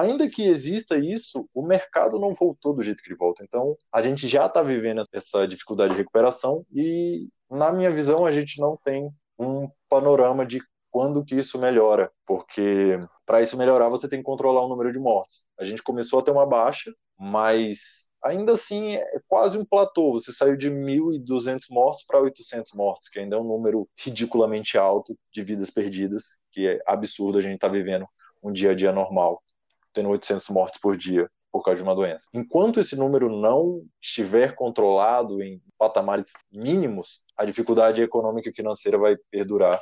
ainda 0.01 0.29
que 0.29 0.43
exista 0.43 0.97
isso, 0.97 1.49
o 1.55 1.63
mercado 1.63 2.19
não 2.19 2.33
voltou 2.33 2.75
do 2.75 2.83
jeito 2.83 3.03
que 3.03 3.09
ele 3.09 3.19
volta. 3.19 3.45
Então, 3.45 3.77
a 3.93 4.03
gente 4.03 4.29
já 4.29 4.47
está 4.47 4.63
vivendo 4.63 5.03
essa 5.13 5.47
dificuldade 5.47 5.93
de 5.93 5.99
recuperação 5.99 6.65
e, 6.73 7.29
na 7.51 7.73
minha 7.73 7.91
visão, 7.91 8.25
a 8.25 8.33
gente 8.33 8.61
não 8.61 8.77
tem 8.85 9.11
um 9.39 9.69
panorama 9.89 10.45
de 10.45 10.61
quando 10.91 11.25
que 11.25 11.35
isso 11.35 11.59
melhora, 11.59 12.11
porque 12.27 12.99
para 13.27 13.43
isso 13.43 13.57
melhorar 13.57 13.89
você 13.89 14.09
tem 14.09 14.21
que 14.21 14.25
controlar 14.25 14.65
o 14.65 14.69
número 14.69 14.93
de 14.93 14.99
mortes. 14.99 15.47
A 15.59 15.65
gente 15.65 15.83
começou 15.83 16.19
a 16.19 16.23
ter 16.23 16.31
uma 16.31 16.47
baixa, 16.47 16.93
mas 17.19 18.09
ainda 18.25 18.53
assim 18.53 18.95
é 18.95 19.21
quase 19.29 19.59
um 19.59 19.65
platô. 19.65 20.13
Você 20.13 20.33
saiu 20.33 20.57
de 20.57 20.71
1.200 20.71 21.67
mortos 21.71 22.05
para 22.05 22.21
800 22.21 22.73
mortos, 22.73 23.09
que 23.09 23.21
ainda 23.21 23.37
é 23.37 23.39
um 23.39 23.45
número 23.45 23.89
ridiculamente 23.99 24.79
alto 24.79 25.17
de 25.33 25.43
vidas 25.43 25.71
perdidas, 25.71 26.37
que 26.51 26.67
é 26.67 26.81
absurdo 26.87 27.39
a 27.39 27.43
gente 27.43 27.57
estar 27.57 27.69
tá 27.69 27.73
vivendo 27.73 28.07
um 28.43 28.53
dia 28.53 28.71
a 28.71 28.75
dia 28.75 28.93
normal 28.93 29.43
tendo 29.93 30.09
800 30.09 30.49
mortes 30.51 30.81
por 30.81 30.97
dia 30.97 31.31
por 31.51 31.63
causa 31.65 31.79
de 31.79 31.83
uma 31.83 31.95
doença. 31.95 32.29
Enquanto 32.35 32.79
esse 32.79 32.95
número 32.95 33.31
não 33.31 33.83
estiver 34.01 34.55
controlado 34.55 35.43
em 35.43 35.63
patamares 35.79 36.27
mínimos, 36.53 37.23
a 37.37 37.45
dificuldade 37.45 38.03
econômica 38.03 38.51
e 38.51 38.55
financeira 38.55 38.99
vai 38.99 39.17
perdurar 39.31 39.81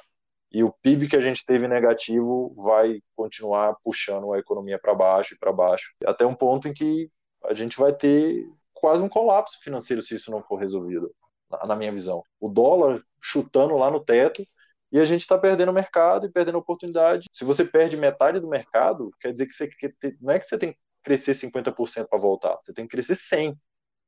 e 0.53 0.63
o 0.63 0.73
PIB 0.73 1.09
que 1.09 1.17
a 1.17 1.21
gente 1.21 1.45
teve 1.45 1.67
negativo 1.69 2.55
vai 2.57 3.01
continuar 3.15 3.77
puxando 3.83 4.33
a 4.33 4.39
economia 4.39 4.79
para 4.79 4.95
baixo 4.95 5.35
e 5.35 5.39
para 5.39 5.53
baixo, 5.53 5.95
até 6.07 6.25
um 6.25 6.35
ponto 6.35 6.69
em 6.69 6.73
que 6.73 7.11
a 7.45 7.55
gente 7.55 7.77
vai 7.79 7.93
ter 7.93 8.47
quase 8.73 9.03
um 9.03 9.09
colapso 9.09 9.61
financeiro 9.61 10.03
se 10.03 10.15
isso 10.15 10.31
não 10.31 10.43
for 10.43 10.57
resolvido, 10.57 11.13
na 11.67 11.77
minha 11.77 11.93
visão. 11.93 12.23
O 12.41 12.49
dólar 12.49 13.03
chutando 13.21 13.77
lá 13.77 13.91
no 13.91 14.01
teto 14.01 14.47
e 14.91 14.99
a 14.99 15.05
gente 15.05 15.23
está 15.23 15.39
perdendo 15.39 15.71
o 15.71 15.75
mercado 15.75 16.27
e 16.27 16.31
perdendo 16.31 16.57
a 16.57 16.61
oportunidade. 16.61 17.27
Se 17.33 17.45
você 17.45 17.65
perde 17.65 17.97
metade 17.97 18.41
do 18.41 18.49
mercado, 18.49 19.11
quer 19.21 19.33
dizer 19.33 19.47
que 19.47 19.55
você 19.55 19.95
não 20.21 20.33
é 20.33 20.39
que 20.39 20.47
você 20.47 20.59
tem 20.59 20.73
que 20.73 20.79
crescer 21.03 21.35
50% 21.35 22.09
para 22.09 22.19
voltar, 22.19 22.57
você 22.63 22.73
tem 22.73 22.87
que 22.87 22.97
crescer 22.97 23.15
100% 23.15 23.57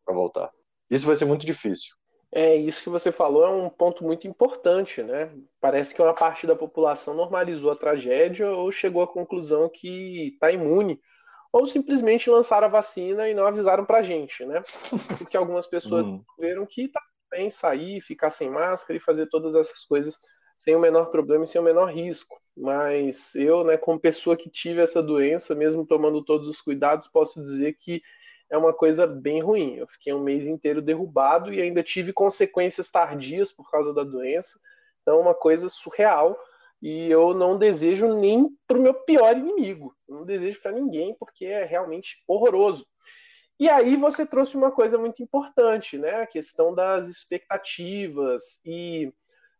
para 0.04 0.14
voltar. 0.14 0.50
Isso 0.90 1.06
vai 1.06 1.16
ser 1.16 1.25
muito 1.25 1.44
difícil. 1.44 1.94
É, 2.30 2.54
isso 2.54 2.82
que 2.82 2.90
você 2.90 3.11
falou 3.11 3.44
é 3.44 3.49
um 3.49 3.70
ponto 3.70 4.04
muito 4.04 4.28
importante, 4.28 5.02
né? 5.02 5.32
Parece 5.61 5.94
que 5.94 6.02
uma 6.02 6.12
parte 6.12 6.47
da 6.47 6.54
população 6.54 7.14
normalizou 7.14 7.70
a 7.70 7.76
tragédia 7.76 8.50
ou 8.50 8.70
chegou 8.70 9.02
à 9.02 9.06
conclusão 9.06 9.68
que 9.68 10.28
está 10.35 10.50
imune 10.50 11.00
ou 11.50 11.66
simplesmente 11.66 12.28
lançaram 12.28 12.66
a 12.66 12.70
vacina 12.70 13.28
e 13.28 13.35
não 13.35 13.47
avisaram 13.47 13.85
para 13.85 13.99
a 13.99 14.02
gente, 14.02 14.44
né? 14.44 14.62
Porque 15.16 15.37
algumas 15.37 15.66
pessoas 15.66 16.04
hum. 16.04 16.23
viram 16.38 16.66
que 16.66 16.88
tá 16.88 17.00
bem 17.30 17.50
sair, 17.50 18.00
ficar 18.00 18.30
sem 18.30 18.50
máscara 18.50 18.99
e 18.99 19.02
fazer 19.02 19.26
todas 19.28 19.54
essas 19.54 19.85
coisas 19.85 20.18
sem 20.58 20.74
o 20.74 20.80
menor 20.80 21.06
problema 21.06 21.44
e 21.44 21.46
sem 21.46 21.60
o 21.60 21.64
menor 21.64 21.86
risco. 21.86 22.38
Mas 22.56 23.36
eu, 23.36 23.62
né, 23.62 23.76
como 23.76 24.00
pessoa 24.00 24.36
que 24.36 24.50
tive 24.50 24.80
essa 24.82 25.00
doença, 25.00 25.54
mesmo 25.54 25.86
tomando 25.86 26.22
todos 26.24 26.48
os 26.48 26.60
cuidados, 26.60 27.06
posso 27.06 27.40
dizer 27.40 27.74
que 27.74 28.02
é 28.50 28.58
uma 28.58 28.72
coisa 28.72 29.06
bem 29.06 29.40
ruim. 29.40 29.76
Eu 29.76 29.86
fiquei 29.86 30.12
um 30.12 30.22
mês 30.22 30.48
inteiro 30.48 30.82
derrubado 30.82 31.54
e 31.54 31.62
ainda 31.62 31.82
tive 31.82 32.12
consequências 32.12 32.90
tardias 32.90 33.52
por 33.52 33.70
causa 33.70 33.94
da 33.94 34.02
doença. 34.02 34.58
Então, 35.00 35.18
é 35.18 35.20
uma 35.20 35.34
coisa 35.34 35.68
surreal 35.68 36.36
e 36.82 37.10
eu 37.10 37.32
não 37.32 37.56
desejo 37.56 38.12
nem 38.14 38.48
para 38.66 38.78
o 38.78 38.82
meu 38.82 38.94
pior 38.94 39.36
inimigo. 39.36 39.94
não 40.08 40.24
desejo 40.24 40.60
para 40.60 40.72
ninguém 40.72 41.14
porque 41.14 41.44
é 41.46 41.64
realmente 41.64 42.22
horroroso. 42.26 42.84
E 43.60 43.68
aí 43.68 43.96
você 43.96 44.24
trouxe 44.24 44.56
uma 44.56 44.70
coisa 44.70 44.96
muito 44.98 45.22
importante, 45.22 45.98
né? 45.98 46.22
A 46.22 46.26
questão 46.26 46.72
das 46.74 47.08
expectativas 47.08 48.64
e 48.64 49.12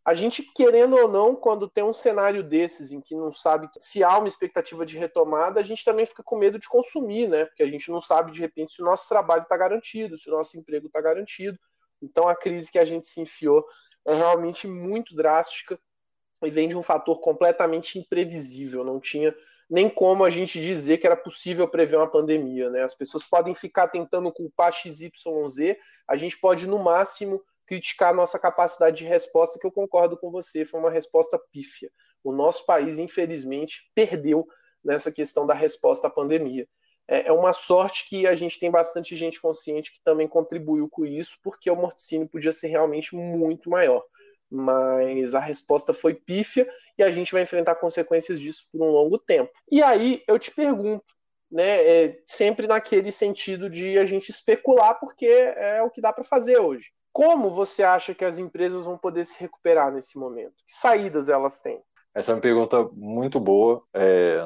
a 0.09 0.15
gente 0.15 0.43
querendo 0.43 0.97
ou 0.97 1.07
não, 1.07 1.37
quando 1.37 1.69
tem 1.69 1.85
um 1.85 1.93
cenário 1.93 2.43
desses 2.43 2.93
em 2.93 3.01
que 3.03 3.15
não 3.15 3.31
sabe 3.31 3.69
se 3.79 4.03
há 4.03 4.17
uma 4.17 4.27
expectativa 4.27 4.87
de 4.87 4.97
retomada, 4.97 5.61
a 5.61 5.63
gente 5.63 5.85
também 5.85 6.07
fica 6.07 6.23
com 6.23 6.39
medo 6.39 6.59
de 6.59 6.67
consumir, 6.67 7.29
né? 7.29 7.45
Porque 7.45 7.63
a 7.63 7.67
gente 7.67 7.91
não 7.91 8.01
sabe 8.01 8.33
de 8.33 8.41
repente 8.41 8.73
se 8.73 8.81
o 8.81 8.87
nosso 8.87 9.07
trabalho 9.07 9.43
está 9.43 9.55
garantido, 9.55 10.17
se 10.17 10.31
o 10.31 10.33
nosso 10.33 10.59
emprego 10.59 10.87
está 10.87 10.99
garantido. 11.03 11.59
Então 12.01 12.27
a 12.27 12.35
crise 12.35 12.73
que 12.73 12.79
a 12.79 12.87
gente 12.87 13.07
se 13.07 13.21
enfiou 13.21 13.63
é 14.07 14.15
realmente 14.15 14.67
muito 14.67 15.15
drástica 15.15 15.79
e 16.43 16.49
vem 16.49 16.71
de 16.71 16.75
um 16.75 16.83
fator 16.83 17.21
completamente 17.21 17.99
imprevisível. 17.99 18.83
Não 18.83 18.99
tinha 18.99 19.37
nem 19.69 19.91
como 19.91 20.25
a 20.25 20.31
gente 20.31 20.59
dizer 20.59 20.97
que 20.97 21.07
era 21.07 21.19
possível 21.19 21.69
prever 21.69 21.97
uma 21.97 22.11
pandemia. 22.11 22.71
Né? 22.71 22.83
As 22.83 22.95
pessoas 22.95 23.25
podem 23.25 23.55
ficar 23.55 23.89
tentando 23.89 24.33
culpar 24.33 24.73
XYZ, 24.73 25.77
a 26.09 26.17
gente 26.17 26.41
pode, 26.41 26.67
no 26.67 26.79
máximo, 26.79 27.45
criticar 27.69 28.11
a 28.11 28.17
nossa 28.17 28.39
capacidade 28.39 28.97
de 28.97 29.05
resposta, 29.05 29.59
que 29.59 29.67
eu 29.67 29.71
concordo 29.71 30.17
com 30.17 30.31
você, 30.31 30.65
foi 30.65 30.81
uma 30.81 30.91
resposta 30.91 31.39
pífia. 31.53 31.91
O 32.25 32.33
nosso 32.33 32.65
país, 32.65 32.99
infelizmente, 32.99 33.83
perdeu 33.95 34.49
nessa 34.83 35.13
questão 35.13 35.47
da 35.47 35.55
resposta 35.55 36.07
à 36.07 36.11
pandemia. 36.11 36.67
É, 37.07 37.29
é 37.29 37.33
uma 37.33 37.53
sorte 37.53 38.09
que 38.09 38.27
a 38.27 38.35
gente 38.35 38.59
tem 38.59 38.71
bastante 38.71 39.15
gente 39.17 39.41
consciente 39.41 39.93
que 39.93 40.01
também 40.03 40.27
contribuiu 40.27 40.89
com 40.89 41.05
isso, 41.05 41.37
porque 41.45 41.71
o 41.71 41.77
morticínio 41.77 42.27
podia 42.27 42.53
ser 42.53 42.69
realmente 42.69 43.15
muito 43.15 43.69
maior 43.69 44.03
mas 44.51 45.35
a 45.35 45.41
resposta 45.41 45.93
foi 45.93 46.15
pífia 46.15 46.67
e 46.97 47.03
a 47.03 47.11
gente 47.11 47.33
vai 47.33 47.43
enfrentar 47.43 47.75
consequências 47.75 48.41
disso 48.41 48.67
por 48.73 48.81
um 48.81 48.91
longo 48.91 49.19
tempo. 49.19 49.53
E 49.71 49.83
aí 49.83 50.23
eu 50.27 50.39
te 50.39 50.51
pergunto, 50.51 51.05
né, 51.51 52.07
é 52.07 52.23
sempre 52.27 52.67
naquele 52.67 53.13
sentido 53.13 53.69
de 53.69 53.99
a 53.99 54.07
gente 54.07 54.31
especular, 54.31 54.99
porque 54.99 55.27
é 55.27 55.83
o 55.83 55.91
que 55.91 56.01
dá 56.01 56.13
para 56.13 56.25
fazer 56.25 56.59
hoje. 56.59 56.87
Como 57.19 57.51
você 57.51 57.83
acha 57.83 58.15
que 58.15 58.25
as 58.25 58.39
empresas 58.39 58.85
vão 58.85 58.97
poder 58.97 59.25
se 59.25 59.41
recuperar 59.41 59.93
nesse 59.93 60.17
momento? 60.17 60.53
Que 60.65 60.73
saídas 60.73 61.29
elas 61.29 61.59
têm? 61.59 61.83
Essa 62.15 62.31
é 62.31 62.35
uma 62.37 62.41
pergunta 62.41 62.89
muito 62.93 63.41
boa, 63.41 63.83
é. 63.93 64.37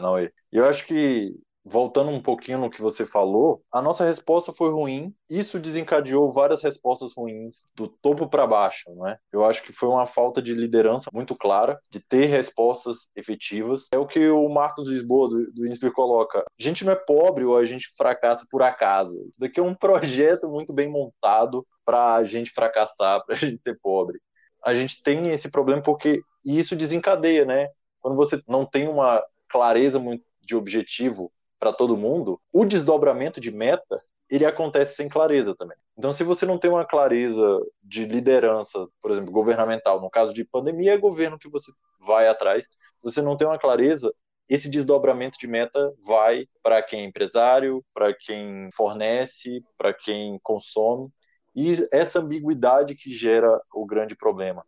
E 0.51 0.57
eu 0.57 0.65
acho 0.65 0.87
que 0.87 1.35
voltando 1.63 2.11
um 2.11 2.23
pouquinho 2.23 2.57
no 2.57 2.71
que 2.71 2.81
você 2.81 3.05
falou, 3.05 3.63
a 3.71 3.83
nossa 3.83 4.07
resposta 4.07 4.55
foi 4.55 4.71
ruim. 4.71 5.15
Isso 5.29 5.59
desencadeou 5.59 6.33
várias 6.33 6.63
respostas 6.63 7.13
ruins 7.15 7.67
do 7.75 7.89
topo 7.89 8.27
para 8.27 8.47
baixo, 8.47 8.91
não 8.95 9.07
é? 9.07 9.19
Eu 9.31 9.45
acho 9.45 9.63
que 9.63 9.73
foi 9.73 9.91
uma 9.91 10.07
falta 10.07 10.41
de 10.41 10.55
liderança 10.55 11.11
muito 11.13 11.37
clara, 11.37 11.79
de 11.91 12.01
ter 12.01 12.25
respostas 12.25 13.07
efetivas. 13.15 13.89
É 13.93 13.99
o 13.99 14.07
que 14.07 14.31
o 14.31 14.49
Marcos 14.49 14.89
Lisboa 14.89 15.29
do, 15.29 15.53
do 15.53 15.67
INSPER 15.67 15.93
coloca. 15.93 16.39
A 16.39 16.63
gente 16.63 16.87
não 16.87 16.93
é 16.93 16.97
pobre 16.97 17.45
ou 17.45 17.55
a 17.55 17.67
gente 17.67 17.93
fracassa 17.99 18.47
por 18.51 18.63
acaso. 18.63 19.23
Isso 19.29 19.39
daqui 19.39 19.61
é 19.61 19.63
um 19.63 19.75
projeto 19.77 20.49
muito 20.49 20.73
bem 20.73 20.91
montado 20.91 21.67
para 21.85 22.17
a 22.17 22.25
gente 22.25 22.51
fracassar, 22.51 23.23
para 23.27 23.35
a 23.35 23.39
gente 23.39 23.63
ser 23.63 23.79
pobre. 23.81 24.21
A 24.65 24.75
gente 24.75 25.03
tem 25.03 25.29
esse 25.31 25.51
problema 25.51 25.83
porque 25.83 26.23
isso 26.45 26.77
desencadeia, 26.77 27.45
né? 27.45 27.69
Quando 28.01 28.17
você 28.17 28.41
não 28.49 28.65
tem 28.65 28.89
uma 28.89 29.23
clareza 29.49 30.01
de 30.41 30.55
objetivo 30.55 31.33
para 31.59 31.73
todo 31.73 31.97
mundo, 31.97 32.41
o 32.53 32.65
desdobramento 32.65 33.41
de 33.41 33.51
meta 33.51 34.03
ele 34.29 34.47
acontece 34.47 34.95
sem 34.95 35.09
clareza 35.09 35.55
também. 35.55 35.77
Então, 35.97 36.11
se 36.11 36.25
você 36.25 36.47
não 36.47 36.57
tem 36.57 36.71
uma 36.71 36.87
clareza 36.87 37.61
de 37.83 38.07
liderança, 38.07 38.89
por 39.01 39.11
exemplo, 39.11 39.31
governamental, 39.31 40.01
no 40.01 40.09
caso 40.09 40.33
de 40.33 40.43
pandemia, 40.43 40.95
é 40.95 40.99
governo 40.99 41.39
que 41.39 41.51
você 41.51 41.71
vai 42.01 42.27
atrás. 42.27 42.65
Se 42.97 43.11
você 43.11 43.21
não 43.21 43.37
tem 43.37 43.47
uma 43.47 43.59
clareza, 43.59 44.11
esse 44.49 44.71
desdobramento 44.71 45.39
de 45.39 45.47
meta 45.47 45.93
vai 46.03 46.47
para 46.63 46.83
quem 46.83 47.01
é 47.01 47.05
empresário, 47.05 47.85
para 47.93 48.15
quem 48.15 48.69
fornece, 48.75 49.63
para 49.77 49.93
quem 49.93 50.39
consome, 50.43 51.11
e 51.55 51.75
essa 51.93 52.21
ambiguidade 52.21 52.95
que 52.95 53.15
gera 53.15 53.61
o 53.73 53.87
grande 53.87 54.17
problema. 54.17 54.65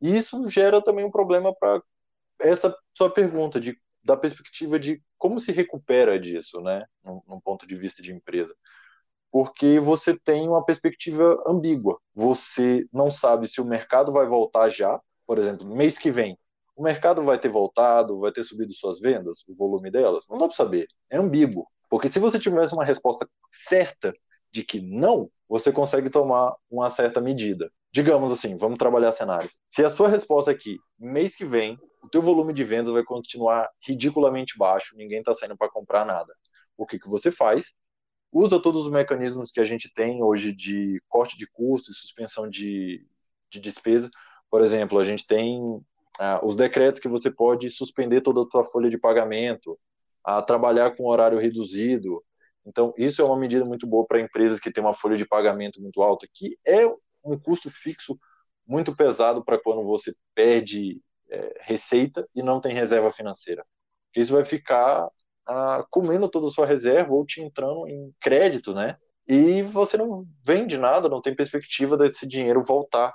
E 0.00 0.16
isso 0.16 0.48
gera 0.48 0.82
também 0.82 1.04
um 1.04 1.10
problema 1.10 1.54
para 1.54 1.82
essa 2.40 2.76
sua 2.94 3.10
pergunta 3.10 3.60
de 3.60 3.78
da 4.04 4.16
perspectiva 4.16 4.78
de 4.78 5.00
como 5.16 5.38
se 5.38 5.52
recupera 5.52 6.18
disso, 6.18 6.60
né, 6.60 6.84
num, 7.04 7.22
num 7.26 7.40
ponto 7.40 7.66
de 7.66 7.74
vista 7.76 8.02
de 8.02 8.12
empresa. 8.12 8.54
Porque 9.30 9.78
você 9.78 10.18
tem 10.18 10.48
uma 10.48 10.64
perspectiva 10.64 11.42
ambígua. 11.46 11.98
Você 12.14 12.86
não 12.92 13.10
sabe 13.10 13.48
se 13.48 13.60
o 13.60 13.64
mercado 13.64 14.12
vai 14.12 14.26
voltar 14.26 14.68
já, 14.68 15.00
por 15.26 15.38
exemplo, 15.38 15.66
mês 15.66 15.96
que 15.96 16.10
vem. 16.10 16.36
O 16.76 16.82
mercado 16.82 17.22
vai 17.22 17.38
ter 17.38 17.48
voltado, 17.48 18.18
vai 18.18 18.32
ter 18.32 18.42
subido 18.42 18.72
suas 18.74 19.00
vendas, 19.00 19.46
o 19.48 19.54
volume 19.54 19.90
delas? 19.90 20.26
Não 20.28 20.36
dá 20.36 20.46
para 20.46 20.56
saber. 20.56 20.88
É 21.08 21.16
ambíguo. 21.16 21.66
Porque 21.88 22.08
se 22.08 22.18
você 22.18 22.38
tivesse 22.38 22.74
uma 22.74 22.84
resposta 22.84 23.28
certa 23.48 24.12
de 24.52 24.62
que 24.64 24.80
não, 24.80 25.30
você 25.48 25.72
consegue 25.72 26.10
tomar 26.10 26.54
uma 26.70 26.90
certa 26.90 27.20
medida. 27.20 27.70
Digamos 27.92 28.32
assim, 28.32 28.56
vamos 28.56 28.78
trabalhar 28.78 29.12
cenários. 29.12 29.60
Se 29.68 29.84
a 29.84 29.90
sua 29.90 30.08
resposta 30.08 30.50
é 30.50 30.54
que 30.54 30.78
mês 30.98 31.34
que 31.34 31.44
vem 31.44 31.78
o 32.02 32.08
teu 32.08 32.20
volume 32.20 32.52
de 32.52 32.64
vendas 32.64 32.92
vai 32.92 33.04
continuar 33.04 33.68
ridiculamente 33.86 34.58
baixo, 34.58 34.96
ninguém 34.96 35.20
está 35.20 35.34
saindo 35.34 35.56
para 35.56 35.70
comprar 35.70 36.04
nada. 36.04 36.34
O 36.76 36.86
que, 36.86 36.98
que 36.98 37.08
você 37.08 37.30
faz? 37.30 37.74
Usa 38.32 38.60
todos 38.60 38.86
os 38.86 38.90
mecanismos 38.90 39.50
que 39.50 39.60
a 39.60 39.64
gente 39.64 39.92
tem 39.92 40.22
hoje 40.22 40.52
de 40.52 41.00
corte 41.08 41.36
de 41.36 41.46
custos, 41.46 42.00
suspensão 42.00 42.48
de, 42.48 43.06
de 43.50 43.60
despesa. 43.60 44.10
Por 44.50 44.62
exemplo, 44.62 44.98
a 44.98 45.04
gente 45.04 45.26
tem 45.26 45.60
ah, 46.18 46.40
os 46.42 46.56
decretos 46.56 47.00
que 47.00 47.08
você 47.08 47.30
pode 47.30 47.70
suspender 47.70 48.22
toda 48.22 48.40
a 48.40 48.48
tua 48.48 48.64
folha 48.64 48.90
de 48.90 48.98
pagamento, 48.98 49.78
a 50.24 50.40
trabalhar 50.40 50.96
com 50.96 51.08
horário 51.08 51.38
reduzido. 51.38 52.22
Então, 52.64 52.92
isso 52.96 53.20
é 53.20 53.24
uma 53.24 53.36
medida 53.36 53.64
muito 53.64 53.86
boa 53.86 54.06
para 54.06 54.20
empresas 54.20 54.60
que 54.60 54.72
têm 54.72 54.82
uma 54.82 54.94
folha 54.94 55.16
de 55.16 55.26
pagamento 55.26 55.80
muito 55.80 56.02
alta, 56.02 56.26
que 56.32 56.56
é 56.66 56.86
um 57.24 57.38
custo 57.38 57.70
fixo 57.70 58.18
muito 58.66 58.94
pesado 58.94 59.44
para 59.44 59.60
quando 59.60 59.82
você 59.84 60.14
perde 60.34 61.00
é, 61.30 61.54
receita 61.60 62.26
e 62.34 62.42
não 62.42 62.60
tem 62.60 62.72
reserva 62.72 63.10
financeira. 63.10 63.64
Isso 64.14 64.32
vai 64.32 64.44
ficar 64.44 65.08
ah, 65.46 65.84
comendo 65.90 66.28
toda 66.28 66.48
a 66.48 66.50
sua 66.50 66.66
reserva 66.66 67.12
ou 67.12 67.24
te 67.24 67.40
entrando 67.40 67.88
em 67.88 68.12
crédito, 68.20 68.74
né? 68.74 68.96
E 69.26 69.62
você 69.62 69.96
não 69.96 70.10
vende 70.44 70.78
nada, 70.78 71.08
não 71.08 71.22
tem 71.22 71.34
perspectiva 71.34 71.96
desse 71.96 72.26
dinheiro 72.26 72.62
voltar. 72.62 73.14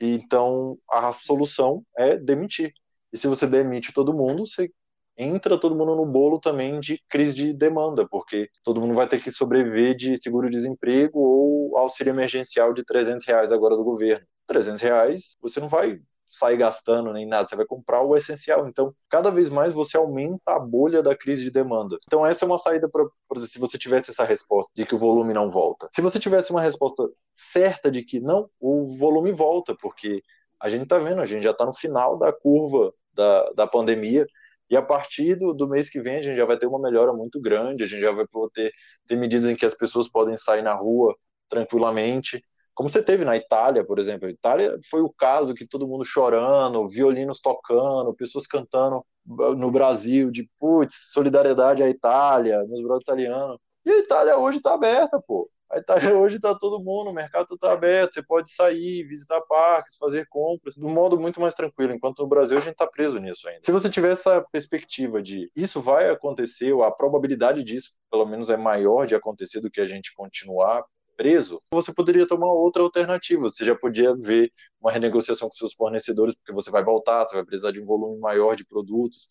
Então, 0.00 0.78
a 0.90 1.12
solução 1.12 1.84
é 1.96 2.16
demitir. 2.16 2.72
E 3.12 3.18
se 3.18 3.26
você 3.26 3.46
demite 3.46 3.92
todo 3.92 4.14
mundo, 4.14 4.46
você 4.46 4.68
entra 5.16 5.58
todo 5.58 5.74
mundo 5.74 5.96
no 5.96 6.06
bolo 6.06 6.38
também 6.38 6.78
de 6.80 7.00
crise 7.08 7.34
de 7.34 7.52
demanda, 7.52 8.06
porque 8.08 8.48
todo 8.62 8.80
mundo 8.80 8.94
vai 8.94 9.08
ter 9.08 9.20
que 9.20 9.30
sobreviver 9.30 9.96
de 9.96 10.16
seguro-desemprego 10.16 11.18
ou 11.18 11.78
auxílio 11.78 12.10
emergencial 12.10 12.72
de 12.72 12.84
300 12.84 13.26
reais 13.26 13.52
agora 13.52 13.76
do 13.76 13.84
governo. 13.84 14.26
300 14.46 14.80
reais, 14.82 15.36
você 15.40 15.60
não 15.60 15.68
vai 15.68 15.98
sair 16.28 16.56
gastando 16.56 17.12
nem 17.12 17.26
nada, 17.26 17.48
você 17.48 17.56
vai 17.56 17.64
comprar 17.64 18.02
o 18.02 18.16
essencial. 18.16 18.68
Então, 18.68 18.94
cada 19.08 19.30
vez 19.30 19.48
mais 19.48 19.72
você 19.72 19.96
aumenta 19.96 20.52
a 20.52 20.58
bolha 20.58 21.02
da 21.02 21.16
crise 21.16 21.44
de 21.44 21.50
demanda. 21.50 21.98
Então, 22.04 22.24
essa 22.26 22.44
é 22.44 22.46
uma 22.46 22.58
saída 22.58 22.88
para, 22.88 23.04
se 23.46 23.58
você 23.58 23.78
tivesse 23.78 24.10
essa 24.10 24.24
resposta 24.24 24.70
de 24.74 24.84
que 24.84 24.94
o 24.94 24.98
volume 24.98 25.32
não 25.32 25.50
volta. 25.50 25.88
Se 25.94 26.02
você 26.02 26.18
tivesse 26.18 26.50
uma 26.50 26.60
resposta 26.60 27.08
certa 27.32 27.90
de 27.90 28.02
que 28.02 28.20
não, 28.20 28.48
o 28.60 28.96
volume 28.98 29.32
volta, 29.32 29.74
porque 29.80 30.22
a 30.60 30.68
gente 30.68 30.84
está 30.84 30.98
vendo, 30.98 31.20
a 31.20 31.26
gente 31.26 31.42
já 31.42 31.50
está 31.50 31.64
no 31.64 31.72
final 31.72 32.18
da 32.18 32.32
curva 32.32 32.92
da, 33.12 33.50
da 33.52 33.66
pandemia. 33.66 34.26
E 34.68 34.76
a 34.76 34.82
partir 34.82 35.36
do, 35.36 35.54
do, 35.54 35.68
mês 35.68 35.88
que 35.88 36.00
vem, 36.00 36.16
a 36.16 36.22
gente 36.22 36.36
já 36.36 36.44
vai 36.44 36.58
ter 36.58 36.66
uma 36.66 36.80
melhora 36.80 37.12
muito 37.12 37.40
grande, 37.40 37.84
a 37.84 37.86
gente 37.86 38.00
já 38.00 38.12
vai 38.12 38.24
ter, 38.52 38.72
medidas 39.16 39.50
em 39.50 39.56
que 39.56 39.66
as 39.66 39.74
pessoas 39.74 40.08
podem 40.08 40.36
sair 40.36 40.62
na 40.62 40.74
rua 40.74 41.14
tranquilamente 41.48 42.42
como 42.76 42.90
você 42.90 43.02
teve 43.02 43.24
na 43.24 43.34
Itália, 43.34 43.82
por 43.84 43.98
exemplo. 43.98 44.28
A 44.28 44.30
Itália 44.30 44.78
foi 44.90 45.00
o 45.00 45.08
caso 45.08 45.54
que 45.54 45.66
todo 45.66 45.88
mundo 45.88 46.04
chorando, 46.04 46.86
violinos 46.90 47.40
tocando, 47.40 48.14
pessoas 48.14 48.46
cantando 48.46 49.02
no 49.24 49.70
Brasil 49.70 50.30
de 50.30 50.48
putz, 50.58 51.10
solidariedade 51.10 51.82
à 51.82 51.88
Itália, 51.88 52.62
nos 52.64 52.82
Brasil 52.82 53.00
italianos. 53.00 53.58
E 53.82 53.90
a 53.90 53.98
Itália 53.98 54.36
hoje 54.36 54.58
está 54.58 54.74
aberta, 54.74 55.18
pô. 55.26 55.50
Aí 55.70 55.82
tá, 55.82 55.94
hoje 56.20 56.38
tá 56.38 56.54
todo 56.54 56.82
mundo, 56.82 57.10
o 57.10 57.14
mercado 57.14 57.54
está 57.54 57.72
aberto, 57.72 58.14
você 58.14 58.22
pode 58.22 58.52
sair, 58.52 59.04
visitar 59.04 59.40
parques, 59.42 59.96
fazer 59.96 60.26
compras, 60.28 60.74
de 60.74 60.84
um 60.84 60.90
modo 60.90 61.18
muito 61.18 61.40
mais 61.40 61.54
tranquilo, 61.54 61.92
enquanto 61.92 62.20
no 62.20 62.28
Brasil 62.28 62.56
a 62.56 62.60
gente 62.60 62.72
está 62.72 62.86
preso 62.86 63.18
nisso 63.18 63.48
ainda. 63.48 63.60
Se 63.62 63.72
você 63.72 63.90
tiver 63.90 64.12
essa 64.12 64.40
perspectiva 64.52 65.22
de 65.22 65.50
isso 65.54 65.80
vai 65.80 66.10
acontecer, 66.10 66.72
ou 66.72 66.84
a 66.84 66.90
probabilidade 66.90 67.64
disso, 67.64 67.96
pelo 68.10 68.26
menos, 68.26 68.50
é 68.50 68.56
maior 68.56 69.06
de 69.06 69.14
acontecer 69.14 69.60
do 69.60 69.70
que 69.70 69.80
a 69.80 69.86
gente 69.86 70.14
continuar 70.14 70.84
preso, 71.16 71.62
você 71.70 71.92
poderia 71.92 72.26
tomar 72.28 72.48
outra 72.48 72.82
alternativa. 72.82 73.42
Você 73.44 73.64
já 73.64 73.74
podia 73.74 74.14
ver 74.14 74.50
uma 74.80 74.92
renegociação 74.92 75.48
com 75.48 75.54
seus 75.54 75.72
fornecedores, 75.72 76.34
porque 76.36 76.52
você 76.52 76.70
vai 76.70 76.84
voltar, 76.84 77.24
você 77.24 77.36
vai 77.36 77.44
precisar 77.44 77.72
de 77.72 77.80
um 77.80 77.84
volume 77.84 78.20
maior 78.20 78.54
de 78.54 78.64
produtos. 78.64 79.28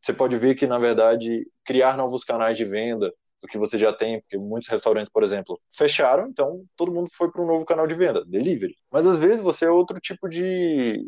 Você 0.00 0.12
pode 0.12 0.36
ver 0.38 0.54
que, 0.54 0.66
na 0.66 0.78
verdade, 0.78 1.46
criar 1.64 1.96
novos 1.96 2.24
canais 2.24 2.56
de 2.56 2.64
venda 2.64 3.12
do 3.40 3.48
que 3.48 3.58
você 3.58 3.78
já 3.78 3.92
tem, 3.92 4.20
porque 4.20 4.38
muitos 4.38 4.68
restaurantes, 4.68 5.10
por 5.12 5.22
exemplo, 5.22 5.60
fecharam, 5.70 6.28
então 6.28 6.64
todo 6.76 6.92
mundo 6.92 7.08
foi 7.12 7.30
para 7.30 7.42
um 7.42 7.46
novo 7.46 7.64
canal 7.64 7.86
de 7.86 7.94
venda, 7.94 8.24
delivery. 8.24 8.74
Mas 8.90 9.06
às 9.06 9.18
vezes 9.18 9.40
você 9.40 9.66
é 9.66 9.70
outro 9.70 10.00
tipo 10.00 10.28
de, 10.28 11.06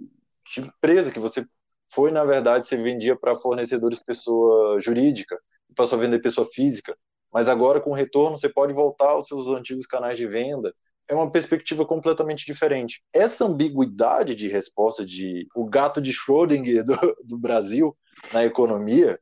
de 0.55 0.61
empresa 0.61 1.11
que 1.11 1.19
você 1.19 1.45
foi, 1.93 2.11
na 2.11 2.25
verdade, 2.25 2.69
você 2.69 2.77
vendia 2.77 3.17
para 3.17 3.35
fornecedores 3.35 3.99
pessoa 3.99 4.79
jurídica, 4.79 5.37
passou 5.75 5.99
a 5.99 6.03
vender 6.03 6.21
pessoa 6.21 6.47
física 6.47 6.97
mas 7.33 7.49
agora 7.49 7.81
com 7.81 7.91
o 7.91 7.95
retorno 7.95 8.37
você 8.37 8.49
pode 8.49 8.73
voltar 8.73 9.11
aos 9.11 9.29
seus 9.29 9.47
antigos 9.49 9.87
canais 9.87 10.19
de 10.19 10.27
venda. 10.27 10.75
É 11.09 11.15
uma 11.15 11.31
perspectiva 11.31 11.85
completamente 11.85 12.45
diferente. 12.45 13.03
Essa 13.13 13.45
ambiguidade 13.45 14.35
de 14.35 14.49
resposta 14.49 15.05
de 15.05 15.47
o 15.55 15.65
gato 15.65 16.01
de 16.01 16.13
Schrödinger 16.13 16.85
do, 16.85 16.97
do 17.25 17.39
Brasil 17.39 17.97
na 18.33 18.45
economia, 18.45 19.19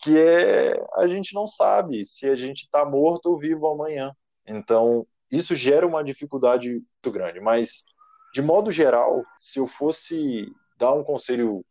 que 0.00 0.16
é 0.16 0.80
a 0.94 1.06
gente 1.06 1.34
não 1.34 1.46
sabe 1.46 2.04
se 2.04 2.26
a 2.26 2.36
gente 2.36 2.62
está 2.62 2.84
morto 2.84 3.26
ou 3.26 3.38
vivo 3.38 3.66
amanhã. 3.66 4.12
Então, 4.46 5.06
isso 5.30 5.54
gera 5.54 5.86
uma 5.86 6.02
dificuldade 6.02 6.70
muito 6.70 7.10
grande. 7.12 7.40
Mas, 7.40 7.84
de 8.32 8.40
modo 8.40 8.70
geral, 8.70 9.22
se 9.38 9.58
eu 9.58 9.66
fosse 9.66 10.46
dar 10.78 10.92
um 10.92 11.04
conselho 11.04 11.64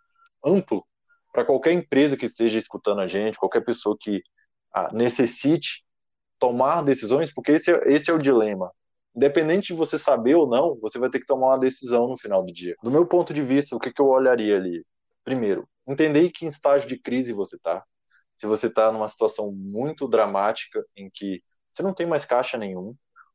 amplo 0.43 0.85
para 1.31 1.45
qualquer 1.45 1.71
empresa 1.71 2.17
que 2.17 2.25
esteja 2.25 2.57
escutando 2.57 3.01
a 3.01 3.07
gente, 3.07 3.37
qualquer 3.37 3.61
pessoa 3.63 3.95
que 3.99 4.21
necessite 4.93 5.83
tomar 6.39 6.83
decisões, 6.83 7.33
porque 7.33 7.53
esse 7.53 7.71
é, 7.71 7.91
esse 7.91 8.09
é 8.11 8.13
o 8.13 8.19
dilema. 8.19 8.71
Independente 9.15 9.67
de 9.67 9.73
você 9.73 9.97
saber 9.97 10.35
ou 10.35 10.47
não, 10.47 10.77
você 10.79 10.99
vai 10.99 11.09
ter 11.09 11.19
que 11.19 11.25
tomar 11.25 11.47
uma 11.47 11.59
decisão 11.59 12.07
no 12.07 12.17
final 12.17 12.43
do 12.43 12.53
dia. 12.53 12.75
Do 12.83 12.91
meu 12.91 13.05
ponto 13.05 13.33
de 13.33 13.41
vista, 13.41 13.75
o 13.75 13.79
que, 13.79 13.91
que 13.91 13.99
eu 13.99 14.07
olharia 14.07 14.55
ali? 14.55 14.85
Primeiro, 15.23 15.67
entender 15.87 16.29
que 16.29 16.45
em 16.45 16.49
estágio 16.49 16.87
de 16.87 16.99
crise 16.99 17.33
você 17.33 17.55
está. 17.55 17.83
Se 18.37 18.45
você 18.45 18.67
está 18.67 18.91
numa 18.91 19.09
situação 19.09 19.51
muito 19.51 20.07
dramática 20.07 20.85
em 20.95 21.09
que 21.09 21.43
você 21.73 21.83
não 21.83 21.93
tem 21.93 22.05
mais 22.05 22.23
caixa 22.23 22.57
nenhum, 22.57 22.91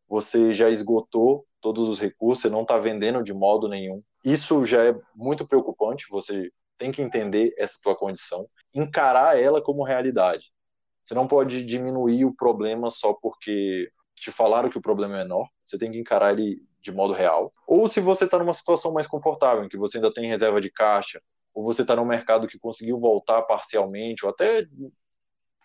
você 0.09 0.55
já 0.55 0.71
esgotou 0.71 1.47
todos 1.61 1.89
os 1.89 2.01
recursos, 2.01 2.43
você 2.43 2.51
não 2.51 2.63
está 2.63 2.79
vendendo 2.79 3.23
de 3.23 3.33
modo 3.33 3.69
nenhum. 3.69 4.03
Isso 4.25 4.65
já 4.65 4.85
é 4.85 4.95
muito 5.15 5.47
preocupante. 5.47 6.07
Você 6.11 6.51
tem 6.79 6.91
que 6.91 7.03
entender 7.03 7.55
essa 7.57 7.79
tua 7.83 7.97
condição, 7.97 8.49
encarar 8.75 9.41
ela 9.41 9.63
como 9.63 9.85
realidade. 9.85 10.53
Você 11.03 11.15
não 11.15 11.27
pode 11.27 11.65
diminuir 11.65 12.25
o 12.25 12.35
problema 12.35 12.91
só 12.91 13.13
porque 13.13 13.91
te 14.15 14.31
falaram 14.31 14.69
que 14.69 14.79
o 14.79 14.83
problema 14.83 15.15
é 15.15 15.19
menor. 15.23 15.49
Você 15.65 15.79
tem 15.79 15.91
que 15.91 15.99
encarar 15.99 16.33
ele 16.33 16.61
de 16.81 16.93
modo 16.93 17.13
real. 17.13 17.53
Ou 17.67 17.89
se 17.89 18.01
você 18.01 18.25
está 18.25 18.39
numa 18.39 18.53
situação 18.53 18.93
mais 18.93 19.07
confortável, 19.07 19.65
em 19.65 19.69
que 19.69 19.77
você 19.77 19.99
ainda 19.99 20.13
tem 20.13 20.29
reserva 20.29 20.61
de 20.61 20.71
caixa, 20.71 21.21
ou 21.55 21.63
você 21.63 21.83
está 21.83 21.97
num 21.97 22.05
mercado 22.05 22.49
que 22.49 22.59
conseguiu 22.59 22.99
voltar 22.99 23.43
parcialmente, 23.43 24.25
ou 24.25 24.31
até 24.31 24.67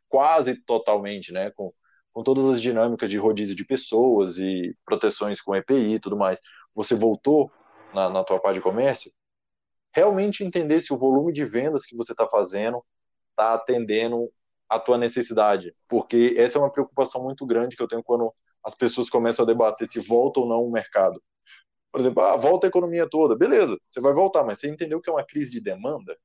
quase 0.09 0.55
totalmente, 0.63 1.31
né, 1.31 1.51
com, 1.51 1.73
com 2.11 2.23
todas 2.23 2.45
as 2.55 2.61
dinâmicas 2.61 3.09
de 3.09 3.17
rodízio 3.17 3.55
de 3.55 3.65
pessoas 3.65 4.37
e 4.37 4.75
proteções 4.85 5.41
com 5.41 5.55
EPI 5.55 5.95
e 5.95 5.99
tudo 5.99 6.17
mais, 6.17 6.39
você 6.73 6.95
voltou 6.95 7.51
na, 7.93 8.09
na 8.09 8.23
tua 8.23 8.39
parte 8.39 8.55
de 8.55 8.61
comércio, 8.61 9.11
realmente 9.93 10.43
entender 10.43 10.81
se 10.81 10.93
o 10.93 10.97
volume 10.97 11.33
de 11.33 11.45
vendas 11.45 11.85
que 11.85 11.95
você 11.95 12.11
está 12.11 12.27
fazendo 12.29 12.83
está 13.31 13.53
atendendo 13.53 14.31
a 14.69 14.79
tua 14.79 14.97
necessidade, 14.97 15.73
porque 15.87 16.35
essa 16.37 16.57
é 16.57 16.61
uma 16.61 16.71
preocupação 16.71 17.23
muito 17.23 17.45
grande 17.45 17.75
que 17.75 17.81
eu 17.81 17.87
tenho 17.87 18.03
quando 18.03 18.33
as 18.63 18.75
pessoas 18.75 19.09
começam 19.09 19.43
a 19.43 19.47
debater 19.47 19.89
se 19.89 19.99
volta 19.99 20.41
ou 20.41 20.47
não 20.47 20.63
o 20.63 20.71
mercado. 20.71 21.21
Por 21.91 22.01
exemplo, 22.01 22.21
ah, 22.23 22.37
volta 22.37 22.67
a 22.67 22.69
economia 22.69 23.07
toda, 23.09 23.35
beleza, 23.35 23.77
você 23.89 23.99
vai 23.99 24.13
voltar, 24.13 24.43
mas 24.43 24.59
você 24.59 24.69
entendeu 24.69 25.01
que 25.01 25.09
é 25.09 25.13
uma 25.13 25.25
crise 25.25 25.51
de 25.51 25.61
demanda? 25.61 26.17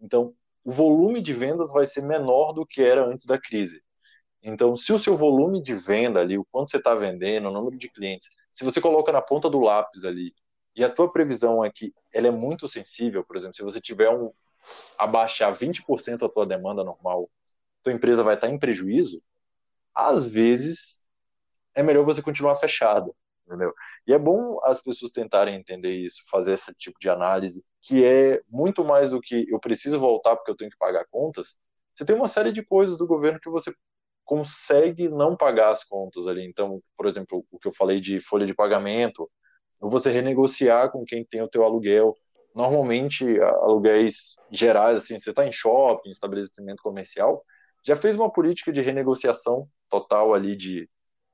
Então, 0.00 0.34
o 0.64 0.70
volume 0.70 1.20
de 1.20 1.32
vendas 1.32 1.72
vai 1.72 1.86
ser 1.86 2.02
menor 2.02 2.52
do 2.52 2.66
que 2.66 2.82
era 2.82 3.04
antes 3.04 3.26
da 3.26 3.38
crise. 3.38 3.82
Então, 4.42 4.76
se 4.76 4.92
o 4.92 4.98
seu 4.98 5.16
volume 5.16 5.62
de 5.62 5.74
venda 5.74 6.20
ali, 6.20 6.38
o 6.38 6.44
quanto 6.50 6.70
você 6.70 6.76
está 6.78 6.94
vendendo, 6.94 7.48
o 7.48 7.52
número 7.52 7.76
de 7.76 7.88
clientes, 7.90 8.28
se 8.52 8.64
você 8.64 8.80
coloca 8.80 9.12
na 9.12 9.20
ponta 9.22 9.50
do 9.50 9.60
lápis 9.60 10.04
ali, 10.04 10.32
e 10.76 10.84
a 10.84 10.90
tua 10.90 11.10
previsão 11.10 11.64
é 11.64 11.70
que 11.70 11.92
ela 12.12 12.28
é 12.28 12.30
muito 12.30 12.68
sensível, 12.68 13.24
por 13.24 13.36
exemplo, 13.36 13.56
se 13.56 13.62
você 13.62 13.80
tiver 13.80 14.10
um 14.10 14.32
abaixar 14.98 15.52
20% 15.52 16.24
a 16.24 16.28
tua 16.28 16.46
demanda 16.46 16.84
normal, 16.84 17.28
tua 17.82 17.92
empresa 17.92 18.22
vai 18.22 18.34
estar 18.34 18.48
em 18.48 18.58
prejuízo, 18.58 19.22
às 19.94 20.24
vezes 20.26 21.06
é 21.74 21.82
melhor 21.82 22.04
você 22.04 22.22
continuar 22.22 22.56
fechado, 22.56 23.14
entendeu? 23.48 23.72
E 24.06 24.12
é 24.12 24.18
bom 24.18 24.60
as 24.62 24.82
pessoas 24.82 25.10
tentarem 25.10 25.56
entender 25.56 25.92
isso, 25.92 26.22
fazer 26.30 26.52
esse 26.52 26.72
tipo 26.74 26.98
de 27.00 27.08
análise, 27.08 27.64
que 27.82 28.04
é 28.04 28.40
muito 28.48 28.84
mais 28.84 29.10
do 29.10 29.20
que 29.20 29.46
eu 29.50 29.58
preciso 29.58 29.98
voltar 29.98 30.36
porque 30.36 30.50
eu 30.50 30.56
tenho 30.56 30.70
que 30.70 30.78
pagar 30.78 31.06
contas. 31.10 31.56
Você 31.94 32.04
tem 32.04 32.14
uma 32.14 32.28
série 32.28 32.52
de 32.52 32.62
coisas 32.62 32.96
do 32.96 33.06
governo 33.06 33.40
que 33.40 33.50
você 33.50 33.72
consegue 34.24 35.08
não 35.08 35.34
pagar 35.34 35.70
as 35.70 35.82
contas 35.82 36.26
ali. 36.26 36.44
Então, 36.44 36.82
por 36.96 37.06
exemplo, 37.06 37.44
o 37.50 37.58
que 37.58 37.66
eu 37.66 37.72
falei 37.72 37.98
de 37.98 38.20
folha 38.20 38.46
de 38.46 38.54
pagamento, 38.54 39.28
ou 39.80 39.90
você 39.90 40.10
renegociar 40.10 40.90
com 40.90 41.04
quem 41.04 41.24
tem 41.24 41.42
o 41.42 41.48
teu 41.48 41.64
aluguel. 41.64 42.14
Normalmente, 42.54 43.40
aluguéis 43.40 44.36
gerais, 44.50 44.96
assim, 44.96 45.18
você 45.18 45.30
está 45.30 45.46
em 45.46 45.52
shopping, 45.52 46.10
estabelecimento 46.10 46.82
comercial, 46.82 47.44
já 47.84 47.96
fez 47.96 48.16
uma 48.16 48.30
política 48.30 48.72
de 48.72 48.80
renegociação 48.80 49.68
total 49.88 50.34
ali 50.34 50.56
de, 50.56 50.88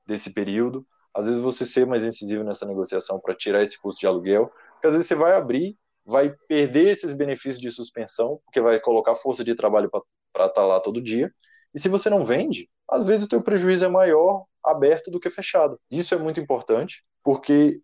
desse 0.05 0.29
período. 0.29 0.85
Às 1.15 1.25
vezes 1.25 1.41
você 1.41 1.65
ser 1.65 1.85
mais 1.87 2.03
incisivo 2.03 2.43
nessa 2.43 2.65
negociação 2.65 3.19
para 3.19 3.33
tirar 3.33 3.63
esse 3.63 3.79
custo 3.79 4.01
de 4.01 4.07
aluguel, 4.07 4.51
porque 4.73 4.87
às 4.87 4.93
vezes 4.93 5.07
você 5.07 5.15
vai 5.15 5.33
abrir, 5.33 5.77
vai 6.05 6.35
perder 6.47 6.89
esses 6.89 7.13
benefícios 7.13 7.59
de 7.59 7.71
suspensão, 7.71 8.39
porque 8.45 8.59
vai 8.59 8.79
colocar 8.79 9.15
força 9.15 9.43
de 9.43 9.55
trabalho 9.55 9.89
para 9.89 10.01
estar 10.47 10.49
tá 10.49 10.65
lá 10.65 10.79
todo 10.79 11.01
dia. 11.01 11.33
E 11.73 11.79
se 11.79 11.87
você 11.87 12.09
não 12.09 12.25
vende, 12.25 12.69
às 12.89 13.05
vezes 13.05 13.25
o 13.25 13.29
teu 13.29 13.41
prejuízo 13.41 13.85
é 13.85 13.87
maior 13.87 14.45
aberto 14.63 15.09
do 15.09 15.19
que 15.19 15.29
fechado. 15.29 15.79
Isso 15.89 16.13
é 16.13 16.17
muito 16.17 16.39
importante, 16.39 17.03
porque 17.23 17.81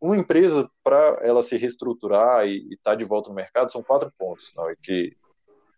uma 0.00 0.16
empresa, 0.16 0.68
para 0.82 1.18
ela 1.22 1.42
se 1.42 1.56
reestruturar 1.56 2.46
e 2.46 2.74
estar 2.74 2.92
tá 2.92 2.94
de 2.94 3.04
volta 3.04 3.28
no 3.28 3.36
mercado, 3.36 3.70
são 3.70 3.82
quatro 3.82 4.12
pontos 4.18 4.52
não, 4.56 4.68
é 4.68 4.74
que 4.82 5.16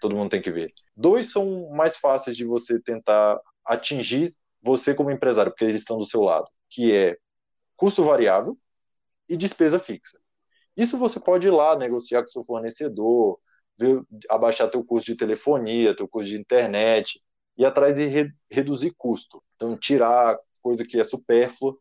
todo 0.01 0.17
mundo 0.17 0.31
tem 0.31 0.41
que 0.41 0.51
ver. 0.51 0.73
Dois 0.97 1.31
são 1.31 1.69
mais 1.71 1.97
fáceis 1.97 2.37
de 2.37 2.45
você 2.45 2.81
tentar 2.81 3.39
atingir 3.67 4.31
você 4.63 4.95
como 4.95 5.11
empresário, 5.11 5.53
porque 5.53 5.65
eles 5.65 5.83
estão 5.83 5.99
do 5.99 6.07
seu 6.07 6.23
lado, 6.23 6.47
que 6.69 6.95
é 6.95 7.17
custo 7.77 8.05
variável 8.05 8.59
e 9.29 9.37
despesa 9.37 9.79
fixa. 9.79 10.19
Isso 10.77 10.99
você 10.99 11.21
pode 11.21 11.47
ir 11.47 11.51
lá 11.51 11.77
negociar 11.77 12.23
com 12.23 12.29
seu 12.29 12.45
fornecedor, 12.45 13.39
ver, 13.79 14.03
abaixar 14.29 14.71
teu 14.71 14.85
custo 14.85 15.13
de 15.13 15.17
telefonia, 15.17 15.97
teu 15.97 16.09
custo 16.09 16.31
de 16.31 16.39
internet, 16.39 17.23
e 17.57 17.65
atrás 17.65 17.95
de 17.95 18.07
re, 18.07 18.33
reduzir 18.51 18.93
custo. 18.97 19.43
Então, 19.55 19.77
tirar 19.77 20.39
coisa 20.63 20.85
que 20.85 20.99
é 20.99 21.05
supérflua. 21.05 21.77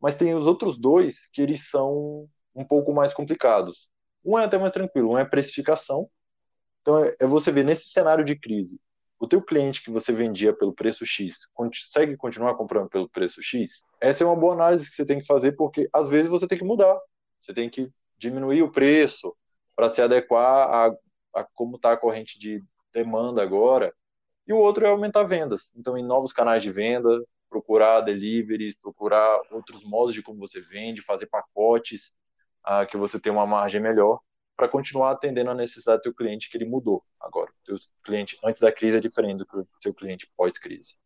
Mas 0.00 0.16
tem 0.16 0.34
os 0.34 0.46
outros 0.46 0.78
dois 0.78 1.28
que 1.32 1.42
eles 1.42 1.68
são 1.68 2.28
um 2.54 2.64
pouco 2.64 2.92
mais 2.92 3.12
complicados. 3.12 3.90
Um 4.24 4.38
é 4.38 4.44
até 4.44 4.58
mais 4.58 4.72
tranquilo, 4.72 5.12
um 5.12 5.18
é 5.18 5.24
precificação, 5.24 6.08
então 6.80 7.04
é, 7.04 7.14
é 7.20 7.26
você 7.26 7.52
ver 7.52 7.64
nesse 7.64 7.88
cenário 7.88 8.24
de 8.24 8.38
crise, 8.38 8.80
o 9.20 9.26
teu 9.26 9.42
cliente 9.42 9.82
que 9.82 9.90
você 9.90 10.12
vendia 10.12 10.52
pelo 10.52 10.72
preço 10.72 11.04
X 11.04 11.46
consegue 11.52 12.16
continuar 12.16 12.54
comprando 12.54 12.88
pelo 12.88 13.08
preço 13.08 13.42
X? 13.42 13.82
Essa 14.00 14.22
é 14.22 14.26
uma 14.26 14.36
boa 14.36 14.54
análise 14.54 14.88
que 14.88 14.94
você 14.94 15.04
tem 15.04 15.20
que 15.20 15.26
fazer, 15.26 15.52
porque 15.52 15.88
às 15.92 16.08
vezes 16.08 16.30
você 16.30 16.46
tem 16.46 16.58
que 16.58 16.64
mudar. 16.64 16.98
Você 17.40 17.52
tem 17.52 17.68
que 17.68 17.90
diminuir 18.16 18.62
o 18.62 18.70
preço 18.70 19.34
para 19.74 19.88
se 19.88 20.00
adequar 20.00 20.68
a, 20.68 20.94
a 21.34 21.46
como 21.54 21.76
está 21.76 21.92
a 21.92 21.96
corrente 21.96 22.38
de 22.38 22.62
demanda 22.92 23.42
agora. 23.42 23.92
E 24.46 24.52
o 24.52 24.56
outro 24.56 24.86
é 24.86 24.88
aumentar 24.88 25.24
vendas. 25.24 25.72
Então, 25.76 25.98
em 25.98 26.04
novos 26.04 26.32
canais 26.32 26.62
de 26.62 26.70
venda, 26.70 27.08
procurar 27.50 28.00
deliveries, 28.00 28.78
procurar 28.78 29.40
outros 29.50 29.84
modos 29.84 30.14
de 30.14 30.22
como 30.22 30.38
você 30.38 30.60
vende, 30.60 31.02
fazer 31.02 31.26
pacotes 31.26 32.12
ah, 32.64 32.86
que 32.86 32.96
você 32.96 33.18
tenha 33.18 33.32
uma 33.32 33.46
margem 33.46 33.80
melhor 33.80 34.20
para 34.58 34.66
continuar 34.66 35.12
atendendo 35.12 35.52
a 35.52 35.54
necessidade 35.54 36.00
do 36.00 36.02
teu 36.02 36.14
cliente 36.14 36.50
que 36.50 36.56
ele 36.56 36.64
mudou 36.64 37.04
agora. 37.20 37.48
O 37.48 37.64
teu 37.64 37.76
cliente 38.02 38.36
antes 38.42 38.60
da 38.60 38.72
crise 38.72 38.96
é 38.96 39.00
diferente 39.00 39.44
do 39.44 39.68
seu 39.80 39.94
cliente 39.94 40.28
pós-crise. 40.36 40.96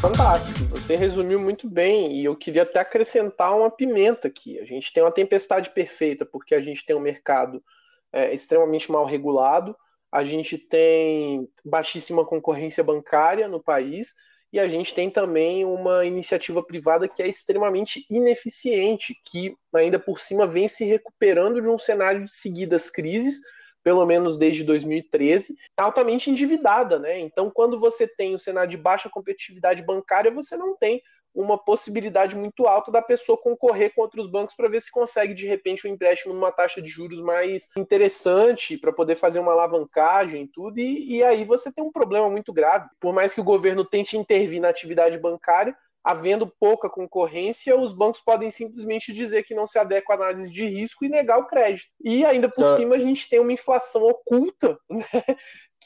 Fantástico, 0.00 0.64
você 0.70 0.96
resumiu 0.96 1.38
muito 1.38 1.68
bem 1.68 2.16
e 2.16 2.24
eu 2.24 2.34
queria 2.34 2.62
até 2.62 2.80
acrescentar 2.80 3.54
uma 3.54 3.70
pimenta 3.70 4.28
aqui. 4.28 4.58
A 4.58 4.64
gente 4.64 4.90
tem 4.94 5.02
uma 5.02 5.12
tempestade 5.12 5.68
perfeita 5.68 6.24
porque 6.24 6.54
a 6.54 6.60
gente 6.60 6.86
tem 6.86 6.96
um 6.96 7.00
mercado 7.00 7.62
é, 8.10 8.32
extremamente 8.32 8.90
mal 8.90 9.04
regulado, 9.04 9.76
a 10.10 10.24
gente 10.24 10.56
tem 10.56 11.46
baixíssima 11.62 12.24
concorrência 12.24 12.82
bancária 12.82 13.46
no 13.46 13.62
país 13.62 14.14
e 14.52 14.60
a 14.60 14.68
gente 14.68 14.94
tem 14.94 15.08
também 15.08 15.64
uma 15.64 16.04
iniciativa 16.04 16.62
privada 16.62 17.08
que 17.08 17.22
é 17.22 17.26
extremamente 17.26 18.04
ineficiente, 18.10 19.16
que 19.24 19.56
ainda 19.74 19.98
por 19.98 20.20
cima 20.20 20.46
vem 20.46 20.68
se 20.68 20.84
recuperando 20.84 21.60
de 21.60 21.68
um 21.68 21.78
cenário 21.78 22.24
de 22.26 22.32
seguidas 22.32 22.90
crises, 22.90 23.40
pelo 23.82 24.04
menos 24.04 24.38
desde 24.38 24.62
2013, 24.62 25.56
altamente 25.76 26.30
endividada, 26.30 26.98
né? 26.98 27.18
Então, 27.18 27.50
quando 27.50 27.80
você 27.80 28.06
tem 28.06 28.34
o 28.34 28.38
cenário 28.38 28.70
de 28.70 28.76
baixa 28.76 29.08
competitividade 29.08 29.82
bancária, 29.82 30.30
você 30.30 30.56
não 30.56 30.76
tem 30.76 31.02
uma 31.34 31.56
possibilidade 31.56 32.36
muito 32.36 32.66
alta 32.66 32.90
da 32.90 33.00
pessoa 33.00 33.38
concorrer 33.38 33.94
com 33.94 34.02
outros 34.02 34.26
bancos 34.26 34.54
para 34.54 34.68
ver 34.68 34.80
se 34.80 34.90
consegue 34.90 35.34
de 35.34 35.46
repente 35.46 35.86
um 35.86 35.90
empréstimo 35.90 36.34
numa 36.34 36.52
taxa 36.52 36.82
de 36.82 36.88
juros 36.88 37.20
mais 37.20 37.70
interessante 37.76 38.76
para 38.76 38.92
poder 38.92 39.16
fazer 39.16 39.40
uma 39.40 39.52
alavancagem 39.52 40.42
e 40.42 40.48
tudo 40.48 40.78
e, 40.78 41.16
e 41.16 41.24
aí 41.24 41.44
você 41.44 41.72
tem 41.72 41.82
um 41.82 41.92
problema 41.92 42.28
muito 42.28 42.52
grave 42.52 42.88
por 43.00 43.14
mais 43.14 43.34
que 43.34 43.40
o 43.40 43.44
governo 43.44 43.84
tente 43.84 44.16
intervir 44.16 44.60
na 44.60 44.68
atividade 44.68 45.18
bancária 45.18 45.76
havendo 46.04 46.46
pouca 46.46 46.90
concorrência, 46.90 47.78
os 47.78 47.92
bancos 47.92 48.20
podem 48.20 48.50
simplesmente 48.50 49.12
dizer 49.12 49.44
que 49.44 49.54
não 49.54 49.66
se 49.66 49.78
adequa 49.78 50.14
à 50.14 50.16
análise 50.16 50.50
de 50.50 50.66
risco 50.66 51.04
e 51.04 51.08
negar 51.08 51.38
o 51.38 51.46
crédito. 51.46 51.90
E 52.02 52.24
ainda 52.24 52.48
por 52.48 52.64
tá. 52.64 52.76
cima 52.76 52.96
a 52.96 52.98
gente 52.98 53.28
tem 53.28 53.38
uma 53.38 53.52
inflação 53.52 54.02
oculta 54.02 54.76
né, 54.90 55.36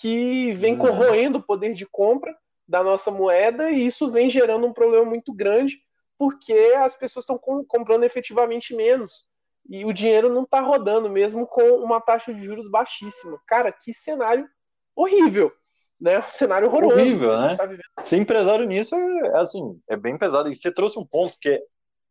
que 0.01 0.53
vem 0.55 0.73
uhum. 0.73 0.79
corroendo 0.79 1.39
o 1.39 1.43
poder 1.43 1.75
de 1.75 1.87
compra 1.87 2.35
da 2.69 2.83
nossa 2.83 3.11
moeda 3.11 3.71
e 3.71 3.87
isso 3.87 4.11
vem 4.11 4.29
gerando 4.29 4.67
um 4.67 4.73
problema 4.73 5.05
muito 5.05 5.33
grande 5.33 5.79
porque 6.19 6.75
as 6.79 6.97
pessoas 6.97 7.25
estão 7.25 7.39
comprando 7.67 8.05
efetivamente 8.05 8.75
menos 8.75 9.27
e 9.69 9.85
o 9.85 9.93
dinheiro 9.93 10.33
não 10.33 10.45
está 10.45 10.61
rodando 10.61 11.11
mesmo 11.11 11.47
com 11.47 11.63
uma 11.79 12.01
taxa 12.01 12.33
de 12.33 12.45
juros 12.45 12.71
baixíssima. 12.71 13.39
Cara, 13.47 13.73
que 13.73 13.93
cenário 13.93 14.49
horrível, 14.95 15.53
né? 16.01 16.19
Um 16.19 16.31
cenário 16.31 16.69
horroroso. 16.69 16.95
Horrível, 16.95 17.39
né? 17.39 17.57
Tá 17.57 18.05
Ser 18.05 18.17
empresário 18.17 18.65
nisso 18.67 18.95
é, 18.95 19.19
é, 19.29 19.37
assim, 19.39 19.81
é 19.89 19.97
bem 19.97 20.17
pesado. 20.17 20.51
E 20.51 20.57
você 20.57 20.73
trouxe 20.73 20.99
um 20.99 21.05
ponto 21.05 21.39
que 21.41 21.49
é 21.49 21.63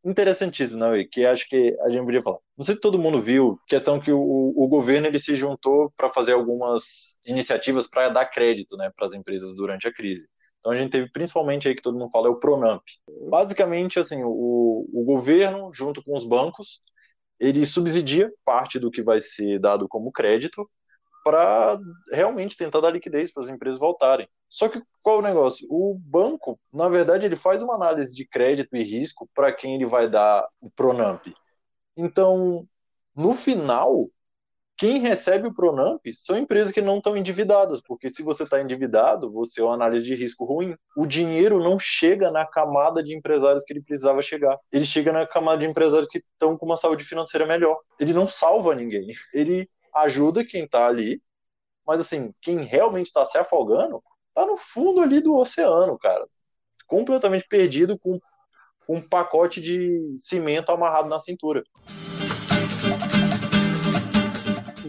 interessantíssimo, 0.03 0.79
né, 0.79 1.03
que 1.03 1.25
acho 1.25 1.49
que 1.49 1.75
a 1.81 1.89
gente 1.89 2.05
podia 2.05 2.21
falar. 2.21 2.37
Não 2.55 2.63
sei 2.63 2.75
se 2.75 2.81
todo 2.81 2.99
mundo 2.99 3.19
viu, 3.19 3.59
questão 3.67 3.99
que 3.99 4.11
o, 4.11 4.53
o 4.55 4.67
governo 4.67 5.07
ele 5.07 5.17
se 5.17 5.35
juntou 5.35 5.91
para 5.97 6.11
fazer 6.11 6.33
algumas 6.33 7.17
iniciativas 7.25 7.87
para 7.87 8.09
dar 8.09 8.27
crédito, 8.27 8.77
né, 8.77 8.91
para 8.95 9.07
as 9.07 9.13
empresas 9.13 9.55
durante 9.55 9.87
a 9.87 9.93
crise. 9.93 10.27
Então 10.65 10.73
a 10.73 10.78
gente 10.78 10.89
teve 10.89 11.08
principalmente 11.12 11.67
aí 11.67 11.75
que 11.75 11.82
todo 11.84 11.95
mundo 11.95 12.10
fala 12.10 12.28
é 12.28 12.32
o 12.32 12.39
Pronamp. 12.39 12.82
Basicamente, 13.30 13.99
assim, 13.99 14.23
o, 14.23 14.89
o 14.91 15.04
governo, 15.06 15.71
junto 15.71 16.04
com 16.04 16.17
os 16.17 16.25
bancos, 16.25 16.82
ele 17.39 17.67
subsidia 17.67 18.34
parte 18.43 18.80
do 18.80 18.89
que 18.89 19.04
vai 19.04 19.21
ser 19.21 19.60
dado 19.60 19.88
como 19.88 20.12
crédito 20.12 20.67
para 21.23 21.80
realmente 22.12 22.58
tentar 22.58 22.82
dar 22.82 22.89
liquidez 22.89 23.32
para 23.32 23.43
as 23.43 23.49
empresas 23.49 23.80
voltarem. 23.80 24.28
Só 24.49 24.67
que 24.67 24.82
qual 25.04 25.19
o 25.19 25.21
negócio? 25.21 25.67
O 25.69 25.99
banco, 25.99 26.60
na 26.73 26.89
verdade, 26.89 27.28
ele 27.28 27.36
faz 27.36 27.62
uma 27.62 27.75
análise 27.75 28.12
de 28.15 28.28
crédito 28.28 28.75
e 28.75 28.82
risco 28.82 29.30
para 29.36 29.54
quem 29.54 29.75
ele 29.75 29.86
vai 29.86 30.10
dar 30.10 30.47
o 30.60 30.71
Pronamp. 30.71 31.28
Então, 31.95 32.67
no 33.15 33.36
final, 33.36 34.08
quem 34.77 34.99
recebe 34.99 35.47
o 35.47 35.53
Pronamp 35.53 36.01
são 36.13 36.38
empresas 36.38 36.71
que 36.73 36.81
não 36.81 36.97
estão 36.97 37.15
endividadas, 37.15 37.81
porque 37.81 38.09
se 38.09 38.21
você 38.21 38.43
está 38.43 38.61
endividado, 38.61 39.31
você 39.31 39.61
é 39.61 39.63
uma 39.63 39.73
análise 39.73 40.03
de 40.03 40.15
risco 40.15 40.43
ruim. 40.43 40.75
O 40.97 41.05
dinheiro 41.05 41.63
não 41.63 41.79
chega 41.79 42.29
na 42.29 42.45
camada 42.45 43.01
de 43.01 43.15
empresários 43.15 43.63
que 43.63 43.71
ele 43.71 43.81
precisava 43.81 44.21
chegar. 44.21 44.57
Ele 44.71 44.83
chega 44.83 45.13
na 45.13 45.25
camada 45.25 45.59
de 45.59 45.65
empresários 45.65 46.09
que 46.09 46.17
estão 46.17 46.57
com 46.57 46.65
uma 46.65 46.75
saúde 46.75 47.05
financeira 47.05 47.45
melhor. 47.45 47.77
Ele 47.97 48.11
não 48.11 48.27
salva 48.27 48.75
ninguém. 48.75 49.07
Ele 49.33 49.69
ajuda 49.93 50.43
quem 50.43 50.65
está 50.65 50.88
ali, 50.88 51.21
mas 51.88 52.01
assim, 52.01 52.33
quem 52.41 52.61
realmente 52.63 53.07
está 53.07 53.25
se 53.25 53.38
afogando 53.38 54.03
está 54.27 54.45
no 54.45 54.57
fundo 54.57 55.01
ali 55.01 55.21
do 55.21 55.38
oceano, 55.38 55.97
cara. 55.97 56.27
Completamente 56.85 57.47
perdido 57.47 57.97
com 57.97 58.19
um 58.89 59.01
pacote 59.01 59.61
de 59.61 60.15
cimento 60.19 60.69
amarrado 60.69 61.07
na 61.07 61.19
cintura 61.19 61.63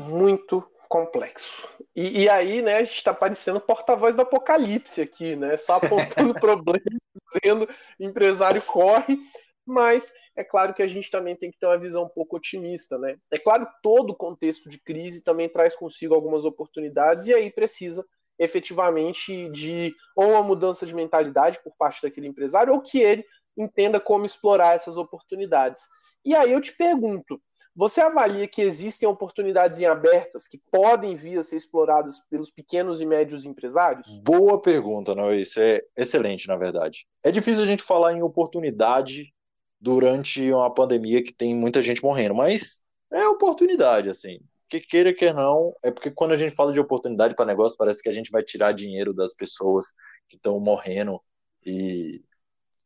muito 0.09 0.67
complexo. 0.89 1.69
E, 1.95 2.23
e 2.23 2.29
aí, 2.29 2.63
né, 2.63 2.77
a 2.77 2.85
gente 2.85 2.97
está 2.97 3.13
parecendo 3.13 3.61
porta-voz 3.61 4.15
do 4.15 4.23
apocalipse 4.23 5.01
aqui, 5.01 5.37
né? 5.37 5.57
Só 5.57 5.77
apontando 5.77 6.35
problemas, 6.41 7.01
dizendo 7.35 7.69
empresário 7.99 8.63
corre, 8.63 9.19
mas 9.65 10.13
é 10.37 10.45
claro 10.45 10.75
que 10.75 10.83
a 10.83 10.89
gente 10.89 11.11
também 11.11 11.35
tem 11.35 11.51
que 11.51 11.59
ter 11.59 11.67
uma 11.67 11.79
visão 11.79 12.05
um 12.05 12.09
pouco 12.09 12.37
otimista, 12.37 12.99
né? 12.99 13.17
É 13.31 13.39
claro 13.39 13.67
que 13.67 13.73
todo 13.83 14.15
contexto 14.15 14.69
de 14.69 14.79
crise 14.79 15.23
também 15.25 15.49
traz 15.49 15.75
consigo 15.75 16.15
algumas 16.15 16.45
oportunidades, 16.45 17.27
e 17.27 17.35
aí 17.35 17.51
precisa 17.51 18.05
efetivamente 18.39 19.49
de 19.51 19.95
ou 20.15 20.31
uma 20.33 20.43
mudança 20.43 20.85
de 20.85 20.95
mentalidade 20.95 21.59
por 21.65 21.75
parte 21.77 22.03
daquele 22.03 22.29
empresário, 22.29 22.73
ou 22.73 22.83
que 22.83 23.01
ele 23.01 23.25
entenda 23.57 23.99
como 23.99 24.27
explorar 24.27 24.75
essas 24.75 24.97
oportunidades. 24.97 25.83
E 26.25 26.35
aí 26.35 26.53
eu 26.53 26.61
te 26.61 26.77
pergunto, 26.77 27.41
você 27.77 28.01
avalia 28.01 28.49
que 28.49 28.63
existem 28.63 29.07
oportunidades 29.07 29.81
em 29.81 29.85
abertas 29.85 30.49
que 30.49 30.59
podem 30.73 31.15
vir 31.15 31.39
a 31.39 31.43
ser 31.43 31.57
exploradas 31.57 32.19
pelos 32.31 32.51
pequenos 32.51 33.03
e 33.03 33.07
médios 33.07 33.45
empresários? 33.45 34.19
Boa 34.25 34.61
pergunta, 34.61 35.15
não? 35.15 35.33
Isso 35.33 35.61
é 35.61 35.83
excelente, 35.95 36.49
na 36.49 36.57
verdade. 36.57 37.07
É 37.23 37.31
difícil 37.31 37.63
a 37.63 37.67
gente 37.67 37.83
falar 37.83 38.15
em 38.15 38.23
oportunidade 38.23 39.31
durante 39.79 40.51
uma 40.51 40.73
pandemia 40.73 41.23
que 41.23 41.35
tem 41.35 41.55
muita 41.55 41.83
gente 41.83 42.03
morrendo, 42.03 42.35
mas 42.35 42.83
é 43.13 43.29
oportunidade, 43.29 44.09
assim. 44.09 44.41
Que 44.71 44.81
queira 44.81 45.15
que 45.15 45.31
não, 45.33 45.75
é 45.85 45.91
porque 45.91 46.11
quando 46.11 46.33
a 46.33 46.37
gente 46.37 46.55
fala 46.55 46.73
de 46.73 46.81
oportunidade 46.81 47.37
para 47.37 47.45
negócio, 47.45 47.77
parece 47.77 48.03
que 48.03 48.09
a 48.09 48.13
gente 48.13 48.31
vai 48.31 48.43
tirar 48.43 48.73
dinheiro 48.73 49.13
das 49.13 49.35
pessoas 49.35 49.87
que 50.29 50.37
estão 50.37 50.59
morrendo 50.59 51.21
e, 51.65 52.25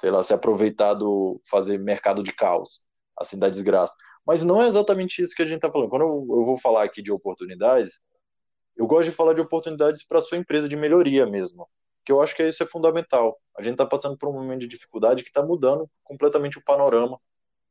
sei 0.01 0.11
lá, 0.11 0.23
se 0.23 0.35
aproveitar 0.35 0.95
do 0.95 1.41
fazer 1.49 1.79
mercado 1.79 2.25
de 2.25 2.33
caos, 2.33 2.85
assim, 3.17 3.39
da 3.39 3.49
desgraça. 3.49 3.95
Mas 4.27 4.43
não 4.43 4.63
é 4.63 4.69
exatamente 4.69 5.23
isso 5.23 5.35
que 5.35 5.43
a 5.43 5.47
gente 5.47 5.57
está 5.57 5.71
falando. 5.71 5.89
Quando 5.89 6.03
eu, 6.03 6.45
vou 6.45 6.59
falar 6.59 6.85
aqui 6.85 7.03
de 7.03 7.11
oportunidades, 7.11 8.01
eu 8.77 8.87
gosto 8.87 9.11
de 9.11 9.17
falar 9.17 9.35
de 9.35 9.41
oportunidades 9.41 10.05
para 10.05 10.21
sua 10.21 10.39
empresa 10.39 10.69
de 10.69 10.77
melhoria 10.77 11.27
mesmo, 11.27 11.69
que 12.05 12.13
eu 12.13 12.21
acho 12.23 12.35
que 12.35 12.47
isso 12.47 12.63
é 12.63 12.67
fundamental. 12.67 13.41
A 13.57 13.63
gente 13.63 13.73
está 13.73 13.87
passando 13.87 14.17
por 14.17 14.29
um 14.29 14.33
momento 14.33 14.61
de 14.61 14.69
dificuldade 14.69 15.23
que 15.23 15.29
está 15.29 15.43
mudando 15.43 15.91
completamente 16.03 16.59
o 16.59 16.65
panorama 16.65 17.21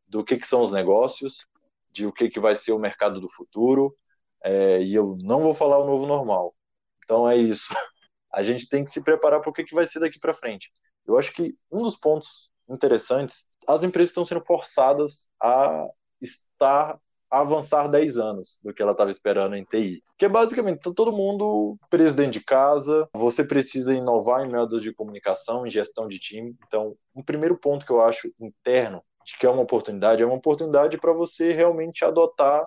do 0.07 0.23
que, 0.23 0.37
que 0.37 0.47
são 0.47 0.63
os 0.63 0.71
negócios, 0.71 1.47
de 1.91 2.05
o 2.05 2.11
que, 2.11 2.29
que 2.29 2.39
vai 2.39 2.55
ser 2.55 2.71
o 2.71 2.79
mercado 2.79 3.19
do 3.19 3.29
futuro, 3.29 3.95
é, 4.43 4.81
e 4.81 4.93
eu 4.93 5.17
não 5.21 5.41
vou 5.41 5.53
falar 5.53 5.77
o 5.79 5.85
novo 5.85 6.05
normal. 6.05 6.55
Então 7.03 7.29
é 7.29 7.35
isso. 7.35 7.69
A 8.31 8.43
gente 8.43 8.69
tem 8.69 8.83
que 8.83 8.91
se 8.91 9.03
preparar 9.03 9.41
para 9.41 9.49
o 9.49 9.53
que, 9.53 9.63
que 9.63 9.73
vai 9.73 9.87
ser 9.87 9.99
daqui 9.99 10.19
para 10.19 10.35
frente. 10.35 10.71
Eu 11.05 11.17
acho 11.17 11.33
que 11.33 11.57
um 11.71 11.81
dos 11.81 11.95
pontos 11.95 12.51
interessantes, 12.69 13.47
as 13.67 13.81
empresas 13.83 14.11
estão 14.11 14.23
sendo 14.23 14.41
forçadas 14.41 15.31
a 15.41 15.87
estar 16.21 16.99
avançar 17.29 17.87
10 17.87 18.17
anos 18.17 18.59
do 18.63 18.73
que 18.73 18.81
ela 18.81 18.93
estava 18.93 19.11
esperando 19.11 19.55
em 19.55 19.63
TI. 19.63 20.03
Que 20.17 20.25
é 20.25 20.29
basicamente 20.29 20.79
todo 20.79 21.13
mundo 21.13 21.77
preso 21.89 22.15
dentro 22.15 22.31
de 22.33 22.43
casa, 22.43 23.07
você 23.13 23.43
precisa 23.43 23.93
inovar 23.93 24.43
em 24.43 24.51
métodos 24.51 24.81
de 24.81 24.93
comunicação, 24.93 25.65
em 25.65 25.69
gestão 25.69 26.07
de 26.07 26.17
time. 26.17 26.55
Então, 26.67 26.95
um 27.15 27.23
primeiro 27.23 27.57
ponto 27.57 27.85
que 27.85 27.91
eu 27.91 28.01
acho 28.01 28.31
interno 28.39 29.03
de 29.23 29.37
que 29.37 29.45
é 29.45 29.49
uma 29.49 29.61
oportunidade, 29.61 30.23
é 30.23 30.25
uma 30.25 30.35
oportunidade 30.35 30.97
para 30.97 31.13
você 31.13 31.53
realmente 31.53 32.03
adotar 32.03 32.65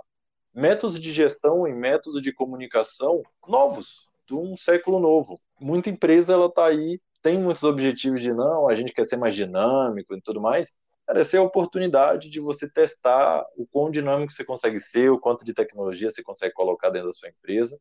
métodos 0.54 1.00
de 1.00 1.10
gestão 1.10 1.66
e 1.66 1.72
métodos 1.72 2.22
de 2.22 2.32
comunicação 2.32 3.22
novos, 3.48 4.08
de 4.28 4.34
um 4.34 4.56
século 4.56 5.00
novo. 5.00 5.40
Muita 5.58 5.90
empresa 5.90 6.34
ela 6.34 6.46
está 6.46 6.66
aí, 6.66 7.00
tem 7.22 7.38
muitos 7.38 7.62
objetivos 7.62 8.20
de 8.20 8.32
não, 8.32 8.68
a 8.68 8.74
gente 8.74 8.92
quer 8.92 9.06
ser 9.06 9.16
mais 9.16 9.34
dinâmico 9.34 10.14
e 10.14 10.20
tudo 10.20 10.40
mais, 10.40 10.72
Cara, 11.12 11.20
essa 11.20 11.36
é 11.36 11.40
a 11.40 11.42
oportunidade 11.42 12.30
de 12.30 12.40
você 12.40 12.66
testar 12.66 13.44
o 13.54 13.66
quão 13.66 13.90
dinâmico 13.90 14.32
você 14.32 14.42
consegue 14.42 14.80
ser, 14.80 15.10
o 15.10 15.20
quanto 15.20 15.44
de 15.44 15.52
tecnologia 15.52 16.10
você 16.10 16.22
consegue 16.22 16.54
colocar 16.54 16.88
dentro 16.88 17.08
da 17.08 17.12
sua 17.12 17.28
empresa. 17.28 17.78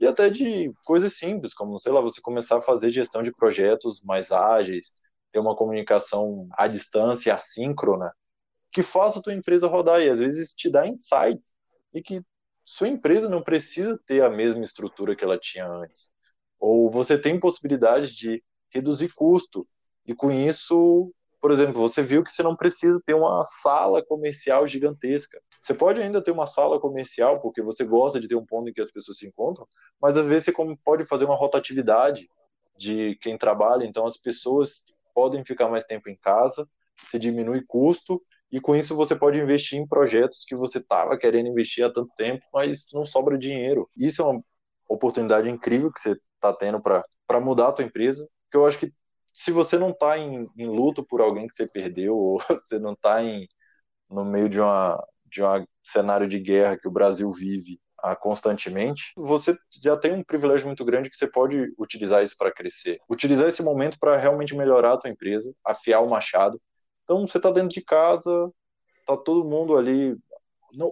E 0.00 0.06
até 0.06 0.30
de 0.30 0.72
coisas 0.86 1.12
simples, 1.12 1.52
como, 1.52 1.78
sei 1.78 1.92
lá, 1.92 2.00
você 2.00 2.22
começar 2.22 2.56
a 2.56 2.62
fazer 2.62 2.88
gestão 2.88 3.22
de 3.22 3.30
projetos 3.30 4.02
mais 4.02 4.32
ágeis, 4.32 4.92
ter 5.30 5.40
uma 5.40 5.54
comunicação 5.54 6.48
à 6.52 6.66
distância, 6.66 7.34
assíncrona, 7.34 8.10
que 8.72 8.82
faça 8.82 9.18
a 9.18 9.22
tua 9.22 9.34
empresa 9.34 9.66
rodar 9.66 10.00
e 10.00 10.08
às 10.08 10.20
vezes 10.20 10.54
te 10.54 10.70
dá 10.70 10.86
insights 10.88 11.54
e 11.92 12.00
que 12.00 12.22
sua 12.64 12.88
empresa 12.88 13.28
não 13.28 13.42
precisa 13.42 14.00
ter 14.06 14.22
a 14.22 14.30
mesma 14.30 14.64
estrutura 14.64 15.14
que 15.14 15.22
ela 15.22 15.38
tinha 15.38 15.68
antes. 15.68 16.10
Ou 16.58 16.90
você 16.90 17.18
tem 17.18 17.38
possibilidade 17.38 18.16
de 18.16 18.42
reduzir 18.70 19.12
custo 19.12 19.68
e 20.06 20.14
com 20.14 20.32
isso 20.32 21.12
por 21.44 21.50
exemplo, 21.50 21.78
você 21.78 22.02
viu 22.02 22.24
que 22.24 22.32
você 22.32 22.42
não 22.42 22.56
precisa 22.56 22.98
ter 23.04 23.12
uma 23.12 23.44
sala 23.44 24.02
comercial 24.02 24.66
gigantesca. 24.66 25.38
Você 25.60 25.74
pode 25.74 26.00
ainda 26.00 26.24
ter 26.24 26.30
uma 26.30 26.46
sala 26.46 26.80
comercial, 26.80 27.38
porque 27.38 27.60
você 27.60 27.84
gosta 27.84 28.18
de 28.18 28.26
ter 28.26 28.34
um 28.34 28.46
ponto 28.46 28.70
em 28.70 28.72
que 28.72 28.80
as 28.80 28.90
pessoas 28.90 29.18
se 29.18 29.26
encontram, 29.26 29.68
mas 30.00 30.16
às 30.16 30.26
vezes 30.26 30.46
você 30.46 30.54
pode 30.82 31.04
fazer 31.04 31.26
uma 31.26 31.36
rotatividade 31.36 32.30
de 32.78 33.16
quem 33.16 33.36
trabalha, 33.36 33.84
então 33.84 34.06
as 34.06 34.16
pessoas 34.16 34.86
podem 35.14 35.44
ficar 35.44 35.68
mais 35.68 35.84
tempo 35.84 36.08
em 36.08 36.16
casa, 36.16 36.66
você 36.96 37.18
diminui 37.18 37.62
custo, 37.68 38.22
e 38.50 38.58
com 38.58 38.74
isso 38.74 38.96
você 38.96 39.14
pode 39.14 39.38
investir 39.38 39.78
em 39.78 39.86
projetos 39.86 40.46
que 40.48 40.56
você 40.56 40.78
estava 40.78 41.18
querendo 41.18 41.50
investir 41.50 41.84
há 41.84 41.92
tanto 41.92 42.10
tempo, 42.16 42.42
mas 42.54 42.86
não 42.90 43.04
sobra 43.04 43.36
dinheiro. 43.36 43.86
Isso 43.94 44.22
é 44.22 44.24
uma 44.24 44.42
oportunidade 44.88 45.50
incrível 45.50 45.92
que 45.92 46.00
você 46.00 46.18
está 46.36 46.54
tendo 46.54 46.80
para 46.80 47.40
mudar 47.42 47.68
a 47.68 47.72
tua 47.72 47.84
empresa. 47.84 48.26
Que 48.50 48.56
eu 48.56 48.64
acho 48.64 48.78
que 48.78 48.94
se 49.34 49.50
você 49.50 49.76
não 49.76 49.90
está 49.90 50.16
em, 50.16 50.48
em, 50.56 50.66
luto 50.66 51.04
por 51.04 51.20
alguém 51.20 51.48
que 51.48 51.54
você 51.54 51.66
perdeu, 51.66 52.16
ou 52.16 52.38
você 52.38 52.78
não 52.78 52.92
está 52.92 53.18
no 54.08 54.24
meio 54.24 54.48
de 54.48 54.60
uma 54.60 55.04
de 55.26 55.42
um 55.42 55.66
cenário 55.82 56.28
de 56.28 56.38
guerra 56.38 56.78
que 56.78 56.86
o 56.86 56.92
Brasil 56.92 57.30
vive 57.32 57.80
ah, 57.98 58.14
constantemente, 58.14 59.12
você 59.16 59.56
já 59.82 59.96
tem 59.96 60.12
um 60.12 60.22
privilégio 60.22 60.66
muito 60.66 60.84
grande 60.84 61.10
que 61.10 61.16
você 61.16 61.26
pode 61.26 61.72
utilizar 61.76 62.22
isso 62.22 62.36
para 62.38 62.52
crescer. 62.52 63.00
Utilizar 63.10 63.48
esse 63.48 63.62
momento 63.62 63.98
para 63.98 64.16
realmente 64.16 64.54
melhorar 64.54 64.92
a 64.92 64.96
tua 64.96 65.10
empresa, 65.10 65.52
afiar 65.64 66.02
o 66.04 66.08
machado. 66.08 66.60
Então, 67.02 67.26
você 67.26 67.38
está 67.38 67.50
dentro 67.50 67.70
de 67.70 67.82
casa, 67.82 68.52
tá 69.06 69.16
todo 69.16 69.48
mundo 69.48 69.76
ali. 69.76 70.14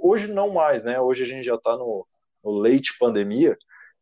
Hoje 0.03 0.27
não 0.27 0.53
mais, 0.53 0.83
né? 0.83 0.99
Hoje 0.99 1.23
a 1.23 1.27
gente 1.27 1.45
já 1.45 1.55
está 1.55 1.77
no, 1.77 2.07
no 2.43 2.59
leite 2.59 2.97
pandemia, 2.99 3.57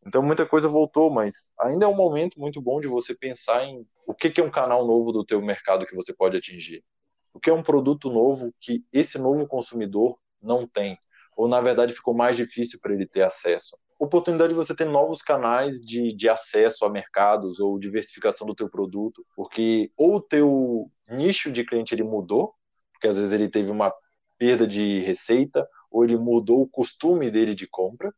então 0.07 0.23
muita 0.23 0.47
coisa 0.47 0.69
voltou, 0.69 1.11
mas 1.11 1.51
ainda 1.59 1.85
é 1.85 1.89
um 1.89 1.95
momento 1.95 2.41
muito 2.41 2.61
bom 2.61 2.81
de 2.81 2.89
você 2.89 3.15
pensar 3.15 3.65
em 3.65 3.87
o 4.07 4.15
que, 4.15 4.41
é 4.41 4.45
um 4.45 4.51
canal 4.51 4.87
novo 4.87 5.13
do 5.13 5.25
teu 5.25 5.41
mercado 5.41 5.87
que 5.87 5.95
você 5.95 6.13
pode 6.13 6.37
atingir. 6.37 6.83
O 7.33 7.39
que 7.39 7.51
é 7.51 7.53
um 7.53 7.63
produto 7.63 8.11
novo 8.11 8.53
que 8.61 8.85
esse 8.93 9.19
novo 9.19 9.47
consumidor 9.47 10.19
não 10.43 10.67
tem, 10.67 10.99
ou 11.37 11.47
na 11.47 11.61
verdade 11.61 11.93
ficou 11.93 12.15
mais 12.15 12.37
difícil 12.37 12.81
para 12.83 12.93
ele 12.93 13.07
ter 13.07 13.23
acesso. 13.23 13.77
Oportunidade 13.99 14.53
de 14.53 14.57
você 14.57 14.75
ter 14.75 14.87
novos 14.87 15.23
canais 15.23 15.81
de, 15.81 16.17
de 16.17 16.29
acesso 16.29 16.85
a 16.85 16.91
mercados 16.91 17.61
ou 17.61 17.79
diversificação 17.79 18.47
do 18.47 18.55
teu 18.55 18.69
produto, 18.69 19.25
porque 19.37 19.93
ou 19.97 20.17
o 20.17 20.21
teu 20.21 20.91
nicho 21.09 21.53
de 21.53 21.65
cliente 21.65 21.95
ele 21.95 22.03
mudou, 22.03 22.55
porque 22.93 23.07
às 23.07 23.17
vezes 23.17 23.33
ele 23.33 23.49
teve 23.49 23.71
uma 23.71 23.93
perda 24.39 24.67
de 24.67 25.01
receita, 25.01 25.69
ou 25.91 26.03
ele 26.03 26.17
mudou 26.17 26.63
o 26.63 26.69
costume 26.69 27.31
dele 27.31 27.55
de 27.55 27.67
compra, 27.67 28.13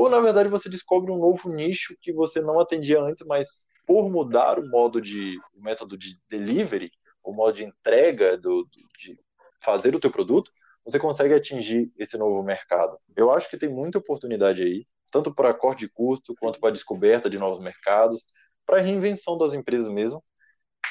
ou 0.00 0.08
na 0.08 0.18
verdade 0.18 0.48
você 0.48 0.70
descobre 0.70 1.12
um 1.12 1.18
novo 1.18 1.52
nicho 1.52 1.94
que 2.00 2.10
você 2.10 2.40
não 2.40 2.58
atendia 2.58 2.98
antes, 3.02 3.22
mas 3.26 3.66
por 3.86 4.10
mudar 4.10 4.58
o 4.58 4.66
modo 4.66 4.98
de 4.98 5.38
o 5.54 5.62
método 5.62 5.98
de 5.98 6.18
delivery, 6.26 6.90
o 7.22 7.34
modo 7.34 7.52
de 7.52 7.64
entrega 7.64 8.38
do, 8.38 8.66
de 8.98 9.18
fazer 9.62 9.94
o 9.94 10.00
teu 10.00 10.10
produto, 10.10 10.50
você 10.86 10.98
consegue 10.98 11.34
atingir 11.34 11.92
esse 11.98 12.16
novo 12.16 12.42
mercado. 12.42 12.96
Eu 13.14 13.30
acho 13.30 13.50
que 13.50 13.58
tem 13.58 13.68
muita 13.68 13.98
oportunidade 13.98 14.62
aí, 14.62 14.86
tanto 15.12 15.34
para 15.34 15.52
corte 15.52 15.80
de 15.80 15.92
custo, 15.92 16.34
quanto 16.40 16.58
para 16.58 16.72
descoberta 16.72 17.28
de 17.28 17.38
novos 17.38 17.60
mercados, 17.60 18.24
para 18.64 18.80
reinvenção 18.80 19.36
das 19.36 19.52
empresas 19.52 19.88
mesmo, 19.88 20.24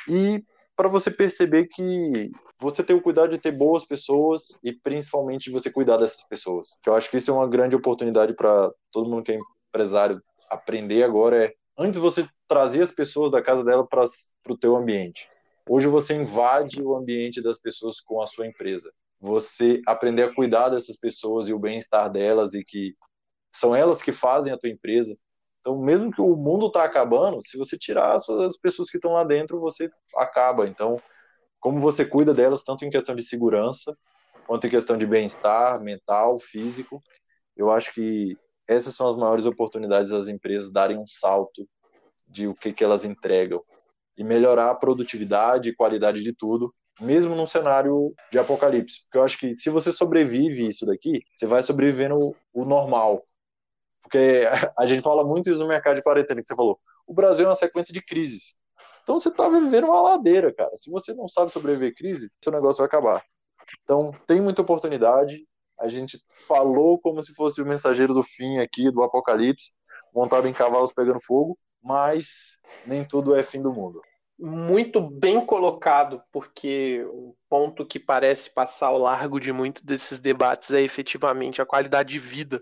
e 0.08 0.44
para 0.80 0.88
você 0.88 1.12
perceber 1.12 1.68
que 1.68 2.32
você 2.58 2.82
tem 2.82 2.96
o 2.96 3.02
cuidado 3.02 3.32
de 3.32 3.38
ter 3.38 3.52
boas 3.52 3.84
pessoas 3.84 4.58
e 4.64 4.72
principalmente 4.72 5.52
você 5.52 5.70
cuidar 5.70 5.98
dessas 5.98 6.26
pessoas. 6.26 6.70
Que 6.82 6.90
eu 6.90 6.96
acho 6.96 7.12
que 7.12 7.18
isso 7.18 7.30
é 7.30 7.34
uma 7.34 7.50
grande 7.50 7.76
oportunidade 7.76 8.34
para 8.34 8.72
todo 8.90 9.10
mundo 9.10 9.24
que 9.24 9.34
é 9.34 9.40
empresário 9.68 10.24
aprender 10.50 11.04
agora 11.04 11.44
é 11.44 11.54
antes 11.78 12.00
você 12.00 12.26
trazer 12.48 12.82
as 12.82 12.94
pessoas 12.94 13.30
da 13.30 13.42
casa 13.42 13.62
dela 13.62 13.86
para 13.86 14.06
o 14.48 14.58
teu 14.58 14.78
ambiente. 14.78 15.28
Hoje 15.68 15.86
você 15.88 16.16
invade 16.16 16.82
o 16.82 16.96
ambiente 16.96 17.44
das 17.44 17.60
pessoas 17.60 18.00
com 18.00 18.22
a 18.22 18.28
sua 18.28 18.48
empresa. 18.48 18.90
Você 19.20 19.82
aprender 19.86 20.24
a 20.24 20.34
cuidar 20.34 20.70
dessas 20.70 20.98
pessoas 20.98 21.50
e 21.50 21.54
o 21.54 21.60
bem-estar 21.60 22.10
delas 22.10 22.54
e 22.54 22.64
que 22.64 22.96
são 23.54 23.76
elas 23.76 24.02
que 24.02 24.14
fazem 24.14 24.54
a 24.54 24.58
tua 24.58 24.70
empresa. 24.70 25.14
Então, 25.60 25.80
mesmo 25.80 26.12
que 26.12 26.22
o 26.22 26.36
mundo 26.36 26.68
está 26.68 26.84
acabando, 26.84 27.42
se 27.46 27.58
você 27.58 27.78
tirar 27.78 28.16
as 28.16 28.58
pessoas 28.58 28.90
que 28.90 28.98
estão 28.98 29.14
lá 29.14 29.24
dentro, 29.24 29.60
você 29.60 29.90
acaba. 30.16 30.68
Então, 30.68 31.02
como 31.60 31.80
você 31.80 32.06
cuida 32.06 32.34
delas, 32.34 32.64
tanto 32.64 32.86
em 32.86 32.90
questão 32.90 33.16
de 33.16 33.24
segurança, 33.24 33.98
quanto 34.46 34.66
em 34.68 34.70
questão 34.70 34.98
de 34.98 35.06
bem-estar 35.06 35.82
mental, 35.82 36.40
físico, 36.40 37.04
eu 37.56 37.72
acho 37.72 37.94
que 37.94 38.38
essas 38.68 38.96
são 38.96 39.08
as 39.08 39.16
maiores 39.16 39.46
oportunidades 39.46 40.12
das 40.12 40.28
empresas 40.28 40.72
darem 40.72 40.98
um 40.98 41.08
salto 41.08 41.68
de 42.28 42.48
o 42.48 42.56
que, 42.56 42.74
que 42.74 42.84
elas 42.84 43.04
entregam 43.04 43.62
e 44.18 44.24
melhorar 44.24 44.72
a 44.72 44.76
produtividade 44.76 45.70
e 45.70 45.76
qualidade 45.76 46.24
de 46.24 46.34
tudo, 46.34 46.74
mesmo 47.00 47.36
num 47.36 47.48
cenário 47.48 48.14
de 48.32 48.38
apocalipse. 48.38 49.04
Porque 49.04 49.18
eu 49.18 49.24
acho 49.24 49.38
que 49.40 49.58
se 49.58 49.70
você 49.70 49.92
sobrevive 49.92 50.68
isso 50.68 50.86
daqui, 50.86 51.22
você 51.36 51.48
vai 51.48 51.64
sobrevivendo 51.64 52.36
o 52.54 52.66
normal. 52.66 53.26
Porque 54.10 54.44
a 54.78 54.88
gente 54.88 55.02
fala 55.02 55.24
muito 55.24 55.50
isso 55.50 55.60
no 55.60 55.68
mercado 55.68 55.96
de 55.96 56.02
quarentena, 56.02 56.42
que 56.42 56.48
você 56.48 56.56
falou. 56.56 56.80
O 57.06 57.14
Brasil 57.14 57.46
é 57.46 57.50
uma 57.50 57.56
sequência 57.56 57.94
de 57.94 58.02
crises. 58.02 58.56
Então 59.04 59.20
você 59.20 59.30
está 59.30 59.48
vivendo 59.48 59.86
uma 59.86 60.02
ladeira, 60.02 60.54
cara. 60.54 60.76
Se 60.76 60.92
você 60.92 61.14
não 61.14 61.28
sabe 61.28 61.52
sobreviver 61.52 61.96
crise, 61.96 62.32
seu 62.44 62.52
negócio 62.52 62.78
vai 62.78 62.88
acabar. 62.88 63.24
Então 63.84 64.12
tem 64.28 64.42
muita 64.42 64.62
oportunidade. 64.62 65.48
A 65.80 65.88
gente 65.88 66.20
falou 66.48 67.00
como 67.00 67.24
se 67.24 67.34
fosse 67.34 67.62
o 67.62 67.66
mensageiro 67.66 68.14
do 68.14 68.24
fim 68.24 68.60
aqui, 68.60 68.92
do 68.92 69.02
apocalipse, 69.02 69.72
montado 70.14 70.48
em 70.48 70.54
cavalos 70.54 70.92
pegando 70.92 71.22
fogo, 71.22 71.58
mas 71.82 72.58
nem 72.86 73.06
tudo 73.06 73.36
é 73.36 73.42
fim 73.42 73.62
do 73.62 73.74
mundo 73.74 74.02
muito 74.40 75.02
bem 75.02 75.46
colocado, 75.46 76.24
porque 76.32 77.06
o 77.12 77.36
ponto 77.50 77.86
que 77.86 78.00
parece 78.00 78.50
passar 78.50 78.88
ao 78.88 78.98
largo 78.98 79.38
de 79.38 79.52
muito 79.52 79.86
desses 79.86 80.18
debates 80.18 80.72
é 80.72 80.82
efetivamente 80.82 81.62
a 81.62 81.66
qualidade 81.66 82.10
de 82.10 82.20
vida 82.20 82.62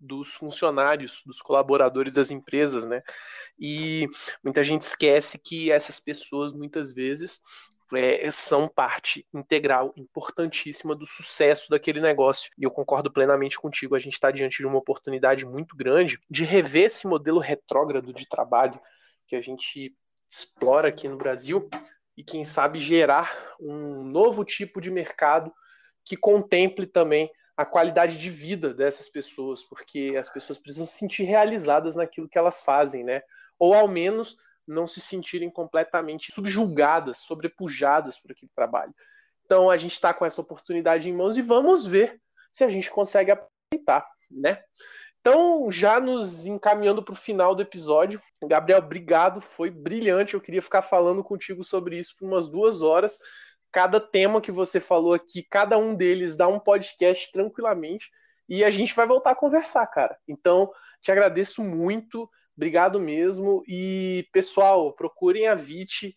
dos 0.00 0.34
funcionários, 0.34 1.22
dos 1.26 1.42
colaboradores 1.42 2.14
das 2.14 2.30
empresas, 2.30 2.84
né? 2.84 3.02
E 3.58 4.08
muita 4.42 4.62
gente 4.62 4.82
esquece 4.82 5.38
que 5.38 5.70
essas 5.70 5.98
pessoas 5.98 6.52
muitas 6.52 6.92
vezes 6.92 7.40
é, 7.94 8.30
são 8.30 8.68
parte 8.68 9.26
integral, 9.32 9.92
importantíssima 9.96 10.94
do 10.94 11.06
sucesso 11.06 11.70
daquele 11.70 12.00
negócio. 12.00 12.50
E 12.58 12.64
eu 12.64 12.70
concordo 12.70 13.12
plenamente 13.12 13.58
contigo, 13.58 13.94
a 13.94 13.98
gente 13.98 14.14
está 14.14 14.30
diante 14.30 14.58
de 14.58 14.66
uma 14.66 14.78
oportunidade 14.78 15.46
muito 15.46 15.76
grande 15.76 16.18
de 16.30 16.44
rever 16.44 16.84
esse 16.84 17.06
modelo 17.06 17.38
retrógrado 17.38 18.12
de 18.12 18.28
trabalho 18.28 18.78
que 19.26 19.36
a 19.36 19.40
gente 19.40 19.94
explora 20.28 20.88
aqui 20.88 21.08
no 21.08 21.16
Brasil 21.16 21.68
e, 22.16 22.22
quem 22.22 22.44
sabe, 22.44 22.78
gerar 22.78 23.56
um 23.60 24.04
novo 24.04 24.44
tipo 24.44 24.80
de 24.80 24.90
mercado 24.90 25.52
que 26.04 26.16
contemple 26.16 26.86
também 26.86 27.30
a 27.58 27.66
qualidade 27.66 28.16
de 28.16 28.30
vida 28.30 28.72
dessas 28.72 29.08
pessoas, 29.08 29.64
porque 29.64 30.14
as 30.16 30.28
pessoas 30.28 30.60
precisam 30.60 30.86
se 30.86 30.96
sentir 30.96 31.24
realizadas 31.24 31.96
naquilo 31.96 32.28
que 32.28 32.38
elas 32.38 32.60
fazem, 32.60 33.02
né? 33.02 33.20
Ou 33.58 33.74
ao 33.74 33.88
menos 33.88 34.36
não 34.64 34.86
se 34.86 35.00
sentirem 35.00 35.50
completamente 35.50 36.30
subjugadas, 36.30 37.18
sobrepujadas 37.18 38.16
por 38.16 38.30
aquele 38.30 38.52
trabalho. 38.54 38.94
Então 39.44 39.68
a 39.68 39.76
gente 39.76 39.94
está 39.94 40.14
com 40.14 40.24
essa 40.24 40.40
oportunidade 40.40 41.08
em 41.08 41.12
mãos 41.12 41.36
e 41.36 41.42
vamos 41.42 41.84
ver 41.84 42.20
se 42.52 42.62
a 42.62 42.68
gente 42.68 42.88
consegue 42.92 43.32
aproveitar, 43.32 44.08
né? 44.30 44.62
Então, 45.20 45.68
já 45.70 45.98
nos 45.98 46.46
encaminhando 46.46 47.02
para 47.02 47.12
o 47.12 47.16
final 47.16 47.56
do 47.56 47.62
episódio, 47.62 48.22
Gabriel, 48.44 48.78
obrigado, 48.78 49.40
foi 49.40 49.68
brilhante. 49.68 50.34
Eu 50.34 50.40
queria 50.40 50.62
ficar 50.62 50.80
falando 50.80 51.24
contigo 51.24 51.64
sobre 51.64 51.98
isso 51.98 52.14
por 52.16 52.28
umas 52.28 52.48
duas 52.48 52.82
horas. 52.82 53.18
Cada 53.70 54.00
tema 54.00 54.40
que 54.40 54.50
você 54.50 54.80
falou 54.80 55.14
aqui, 55.14 55.42
cada 55.42 55.76
um 55.76 55.94
deles 55.94 56.36
dá 56.36 56.48
um 56.48 56.58
podcast 56.58 57.30
tranquilamente 57.32 58.10
e 58.48 58.64
a 58.64 58.70
gente 58.70 58.94
vai 58.94 59.06
voltar 59.06 59.32
a 59.32 59.36
conversar, 59.36 59.86
cara. 59.88 60.16
Então, 60.26 60.70
te 61.02 61.12
agradeço 61.12 61.62
muito, 61.62 62.28
obrigado 62.56 62.98
mesmo. 62.98 63.62
E, 63.68 64.26
pessoal, 64.32 64.92
procurem 64.94 65.46
a 65.46 65.54
VIT 65.54 66.16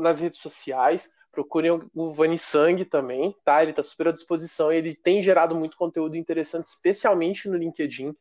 nas 0.00 0.20
redes 0.20 0.40
sociais. 0.40 1.10
Procurem 1.30 1.80
o 1.94 2.10
Vani 2.12 2.38
Sang 2.38 2.84
também, 2.84 3.34
tá? 3.44 3.62
Ele 3.62 3.70
está 3.70 3.82
super 3.82 4.08
à 4.08 4.12
disposição 4.12 4.72
e 4.72 4.76
ele 4.76 4.94
tem 4.94 5.22
gerado 5.22 5.54
muito 5.54 5.76
conteúdo 5.76 6.16
interessante, 6.16 6.66
especialmente 6.66 7.48
no 7.48 7.56
LinkedIn, 7.56 8.14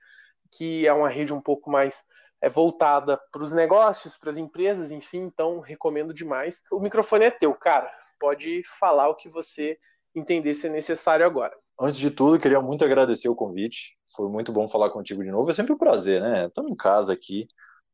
que 0.52 0.88
é 0.88 0.94
uma 0.94 1.10
rede 1.10 1.34
um 1.34 1.42
pouco 1.42 1.70
mais 1.70 2.06
é, 2.42 2.50
voltada 2.50 3.20
para 3.32 3.44
os 3.44 3.54
negócios, 3.54 4.18
para 4.18 4.30
as 4.30 4.38
empresas, 4.38 4.92
enfim, 4.92 5.20
então 5.20 5.60
recomendo 5.60 6.14
demais. 6.14 6.62
O 6.72 6.80
microfone 6.80 7.26
é 7.26 7.32
teu, 7.32 7.54
cara. 7.54 7.92
Pode 8.20 8.64
falar 8.80 9.10
o 9.10 9.16
que 9.16 9.30
você 9.30 9.78
entender 10.16 10.54
ser 10.54 10.70
necessário 10.70 11.26
agora. 11.26 11.56
Antes 11.80 11.98
de 11.98 12.12
tudo, 12.12 12.40
queria 12.40 12.62
muito 12.62 12.86
agradecer 12.86 13.28
o 13.28 13.36
convite. 13.36 13.98
Foi 14.16 14.30
muito 14.30 14.52
bom 14.52 14.68
falar 14.68 14.92
contigo 14.92 15.24
de 15.24 15.32
novo. 15.32 15.50
É 15.50 15.54
sempre 15.54 15.74
um 15.74 15.78
prazer, 15.78 16.22
né? 16.22 16.46
Estamos 16.48 16.72
em 16.72 16.76
casa 16.76 17.12
aqui, 17.12 17.48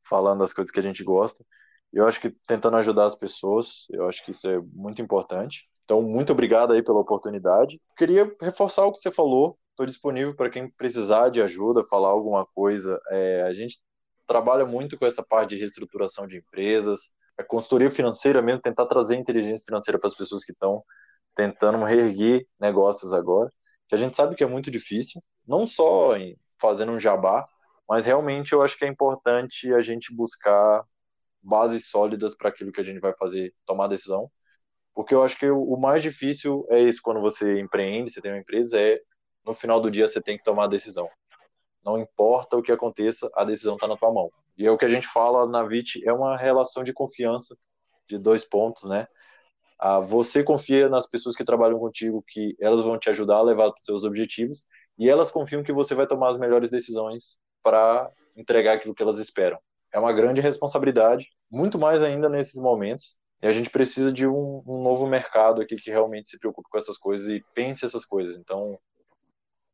falando 0.08 0.40
das 0.40 0.54
coisas 0.54 0.72
que 0.72 0.80
a 0.80 0.84
gente 0.84 1.04
gosta. 1.04 1.46
Eu 1.92 2.08
acho 2.08 2.20
que 2.20 2.30
tentando 2.46 2.78
ajudar 2.78 3.06
as 3.06 3.16
pessoas, 3.16 3.86
eu 3.90 4.08
acho 4.08 4.24
que 4.24 4.32
isso 4.32 4.48
é 4.48 4.60
muito 4.74 5.02
importante. 5.02 5.68
Então, 5.86 6.02
muito 6.02 6.32
obrigado 6.32 6.74
aí 6.74 6.84
pela 6.84 7.00
oportunidade. 7.00 7.82
Queria 7.98 8.32
reforçar 8.42 8.86
o 8.86 8.92
que 8.92 9.00
você 9.00 9.10
falou. 9.10 9.58
Estou 9.72 9.86
disponível 9.86 10.36
para 10.36 10.50
quem 10.50 10.70
precisar 10.70 11.30
de 11.30 11.42
ajuda, 11.42 11.84
falar 11.86 12.10
alguma 12.10 12.46
coisa. 12.46 13.00
É, 13.10 13.44
a 13.44 13.54
gente 13.54 13.78
trabalha 14.28 14.66
muito 14.66 15.00
com 15.00 15.06
essa 15.06 15.24
parte 15.24 15.52
de 15.52 15.62
reestruturação 15.62 16.28
de 16.28 16.38
empresas, 16.38 17.12
a 17.40 17.44
consultoria 17.44 17.90
financeira 17.90 18.42
mesmo, 18.42 18.62
tentar 18.62 18.86
trazer 18.86 19.16
inteligência 19.16 19.66
financeira 19.66 19.98
para 19.98 20.10
as 20.10 20.16
pessoas 20.16 20.44
que 20.44 20.52
estão 20.52 20.84
tentando 21.34 21.82
reerguer 21.86 22.46
negócios 22.60 23.14
agora, 23.14 23.50
que 23.88 23.96
a 23.96 23.98
gente 23.98 24.16
sabe 24.16 24.36
que 24.36 24.44
é 24.44 24.48
muito 24.48 24.70
difícil, 24.70 25.24
não 25.48 25.66
só 25.66 26.18
em 26.18 26.38
fazendo 26.60 26.92
um 26.92 27.00
jabá, 27.00 27.46
mas 27.88 28.06
realmente 28.06 28.52
eu 28.52 28.62
acho 28.62 28.78
que 28.78 28.84
é 28.84 28.90
importante 28.90 29.74
a 29.74 29.80
gente 29.80 30.14
buscar 30.14 30.84
bases 31.42 31.90
sólidas 31.90 32.36
para 32.36 32.50
aquilo 32.50 32.74
que 32.74 32.82
a 32.82 32.84
gente 32.84 33.00
vai 33.00 33.14
fazer, 33.18 33.54
tomar 33.66 33.88
decisão. 33.88 34.30
Porque 34.94 35.16
eu 35.16 35.24
acho 35.24 35.40
que 35.40 35.50
o 35.50 35.78
mais 35.78 36.04
difícil 36.04 36.66
é 36.70 36.82
isso 36.82 37.02
quando 37.02 37.22
você 37.22 37.58
empreende, 37.58 38.12
você 38.12 38.22
tem 38.22 38.32
uma 38.32 38.40
empresa, 38.40 38.78
é 38.78 39.00
no 39.46 39.54
final 39.54 39.80
do 39.80 39.90
dia 39.90 40.10
você 40.10 40.22
tem 40.22 40.36
que 40.36 40.44
tomar 40.44 40.66
a 40.66 40.68
decisão. 40.68 41.10
Não 41.86 41.98
importa 41.98 42.58
o 42.58 42.62
que 42.62 42.72
aconteça, 42.72 43.30
a 43.34 43.46
decisão 43.46 43.76
está 43.76 43.88
na 43.88 43.96
tua 43.96 44.14
mão. 44.14 44.30
E 44.60 44.68
é 44.68 44.72
o 44.72 44.78
que 44.78 44.84
a 44.84 44.90
gente 44.90 45.08
fala 45.08 45.48
na 45.48 45.64
VIT, 45.64 46.06
é 46.06 46.12
uma 46.12 46.36
relação 46.36 46.84
de 46.84 46.92
confiança 46.92 47.58
de 48.10 48.18
dois 48.18 48.44
pontos, 48.44 48.84
né? 48.84 49.08
Ah, 49.80 50.00
você 50.00 50.44
confia 50.44 50.90
nas 50.90 51.08
pessoas 51.08 51.34
que 51.34 51.46
trabalham 51.46 51.80
contigo 51.80 52.22
que 52.28 52.58
elas 52.60 52.82
vão 52.82 53.00
te 53.00 53.10
ajudar 53.10 53.38
a 53.38 53.42
levar 53.42 53.70
os 53.70 53.86
seus 53.86 54.04
objetivos 54.04 54.66
e 54.98 55.10
elas 55.10 55.32
confiam 55.32 55.64
que 55.64 55.72
você 55.72 55.96
vai 55.96 56.06
tomar 56.06 56.32
as 56.32 56.38
melhores 56.38 56.70
decisões 56.70 57.40
para 57.64 58.12
entregar 58.36 58.74
aquilo 58.74 58.94
que 58.94 59.02
elas 59.02 59.18
esperam. 59.18 59.58
É 59.94 59.98
uma 59.98 60.12
grande 60.12 60.42
responsabilidade, 60.42 61.30
muito 61.50 61.80
mais 61.80 62.04
ainda 62.04 62.28
nesses 62.28 62.62
momentos. 62.62 63.18
E 63.42 63.48
a 63.48 63.54
gente 63.54 63.70
precisa 63.70 64.12
de 64.12 64.28
um, 64.28 64.62
um 64.68 64.84
novo 64.84 65.08
mercado 65.08 65.62
aqui 65.62 65.78
que 65.78 65.90
realmente 65.90 66.30
se 66.30 66.38
preocupe 66.38 66.68
com 66.70 66.78
essas 66.78 66.98
coisas 66.98 67.30
e 67.30 67.42
pense 67.54 67.86
essas 67.86 68.04
coisas. 68.04 68.36
Então, 68.36 68.78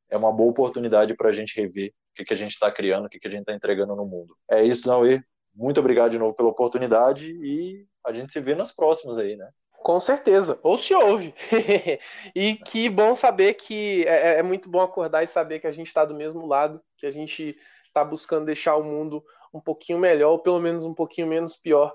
é 0.10 0.18
uma 0.18 0.32
boa 0.32 0.52
oportunidade 0.52 1.16
para 1.16 1.30
a 1.30 1.34
gente 1.34 1.60
rever 1.60 1.90
o 1.90 2.16
que, 2.16 2.26
que 2.26 2.34
a 2.34 2.38
gente 2.38 2.52
está 2.52 2.72
criando, 2.72 3.06
o 3.06 3.10
que, 3.10 3.20
que 3.20 3.28
a 3.28 3.32
gente 3.32 3.42
está 3.42 3.54
entregando 3.54 3.96
no 3.96 4.06
mundo. 4.06 4.36
É 4.50 4.64
isso, 4.64 4.88
Nauê. 4.88 5.22
Muito 5.54 5.80
obrigado 5.80 6.12
de 6.12 6.20
novo 6.20 6.34
pela 6.34 6.50
oportunidade 6.50 7.32
e 7.32 7.86
a 8.06 8.14
gente 8.14 8.32
se 8.32 8.40
vê 8.40 8.56
nas 8.56 8.74
próximas 8.74 9.18
aí, 9.18 9.36
né? 9.36 9.50
Com 9.72 10.00
certeza, 10.00 10.60
ou 10.64 10.78
se 10.78 10.96
ouve. 10.96 11.34
e 12.34 12.56
que 12.56 12.90
bom 12.90 13.14
saber 13.14 13.54
que 13.54 14.04
é, 14.08 14.34
é, 14.34 14.40
é, 14.40 14.44
muito 14.44 14.70
bom 14.70 14.82
acordar 14.82 15.24
e 15.24 15.28
saber 15.28 15.60
que 15.60 15.68
a 15.68 15.72
gente 15.72 15.88
está 15.88 16.04
do 16.04 16.16
mesmo 16.16 16.46
lado, 16.46 16.82
que 16.98 17.06
a 17.06 17.12
gente 17.12 17.56
está 17.86 18.04
buscando 18.04 18.46
deixar 18.46 18.76
o 18.76 18.84
mundo 18.84 19.24
um 19.54 19.62
pouquinho 19.62 20.00
melhor, 20.00 20.32
ou 20.32 20.40
pelo 20.40 20.60
menos 20.60 20.86
um 20.86 20.94
pouquinho 20.94 21.28
menos 21.28 21.56
pior, 21.56 21.94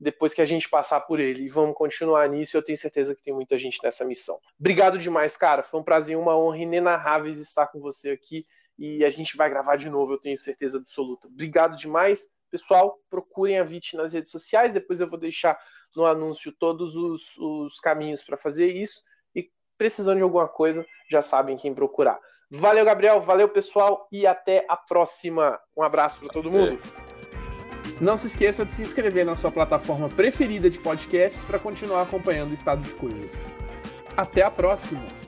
depois 0.00 0.32
que 0.32 0.40
a 0.40 0.46
gente 0.46 0.68
passar 0.68 1.00
por 1.00 1.20
ele. 1.20 1.44
E 1.44 1.48
vamos 1.48 1.76
continuar 1.76 2.28
nisso, 2.28 2.56
eu 2.56 2.62
tenho 2.62 2.78
certeza 2.78 3.14
que 3.14 3.22
tem 3.22 3.34
muita 3.34 3.58
gente 3.58 3.78
nessa 3.82 4.04
missão. 4.04 4.40
Obrigado 4.58 4.96
demais, 4.96 5.36
cara. 5.36 5.62
Foi 5.62 5.78
um 5.78 5.84
prazer, 5.84 6.16
uma 6.16 6.36
honra 6.36 6.58
inenarrável 6.58 7.30
estar 7.30 7.66
com 7.66 7.78
você 7.78 8.10
aqui. 8.10 8.46
E 8.78 9.04
a 9.04 9.10
gente 9.10 9.36
vai 9.36 9.50
gravar 9.50 9.76
de 9.76 9.90
novo, 9.90 10.14
eu 10.14 10.18
tenho 10.18 10.38
certeza 10.38 10.78
absoluta. 10.78 11.28
Obrigado 11.28 11.76
demais. 11.76 12.28
Pessoal, 12.50 12.98
procurem 13.10 13.58
a 13.58 13.62
VIT 13.62 13.94
nas 13.96 14.14
redes 14.14 14.30
sociais, 14.30 14.72
depois 14.72 15.00
eu 15.00 15.08
vou 15.08 15.18
deixar 15.18 15.58
no 15.94 16.06
anúncio 16.06 16.50
todos 16.58 16.96
os, 16.96 17.36
os 17.36 17.78
caminhos 17.78 18.24
para 18.24 18.38
fazer 18.38 18.74
isso. 18.74 19.02
E 19.34 19.50
precisando 19.76 20.16
de 20.16 20.22
alguma 20.22 20.48
coisa, 20.48 20.84
já 21.10 21.20
sabem 21.20 21.56
quem 21.56 21.74
procurar. 21.74 22.18
Valeu, 22.50 22.84
Gabriel, 22.84 23.20
valeu, 23.20 23.48
pessoal, 23.48 24.08
e 24.10 24.26
até 24.26 24.64
a 24.68 24.76
próxima. 24.76 25.60
Um 25.76 25.82
abraço 25.82 26.18
para 26.18 26.30
todo 26.30 26.50
mundo. 26.50 26.80
Não 28.00 28.16
se 28.16 28.28
esqueça 28.28 28.64
de 28.64 28.72
se 28.72 28.82
inscrever 28.82 29.26
na 29.26 29.34
sua 29.34 29.50
plataforma 29.50 30.08
preferida 30.08 30.70
de 30.70 30.78
podcasts 30.78 31.44
para 31.44 31.58
continuar 31.58 32.02
acompanhando 32.02 32.50
o 32.50 32.54
estado 32.54 32.80
de 32.80 32.92
coisas. 32.94 33.42
Até 34.16 34.42
a 34.42 34.50
próxima! 34.50 35.19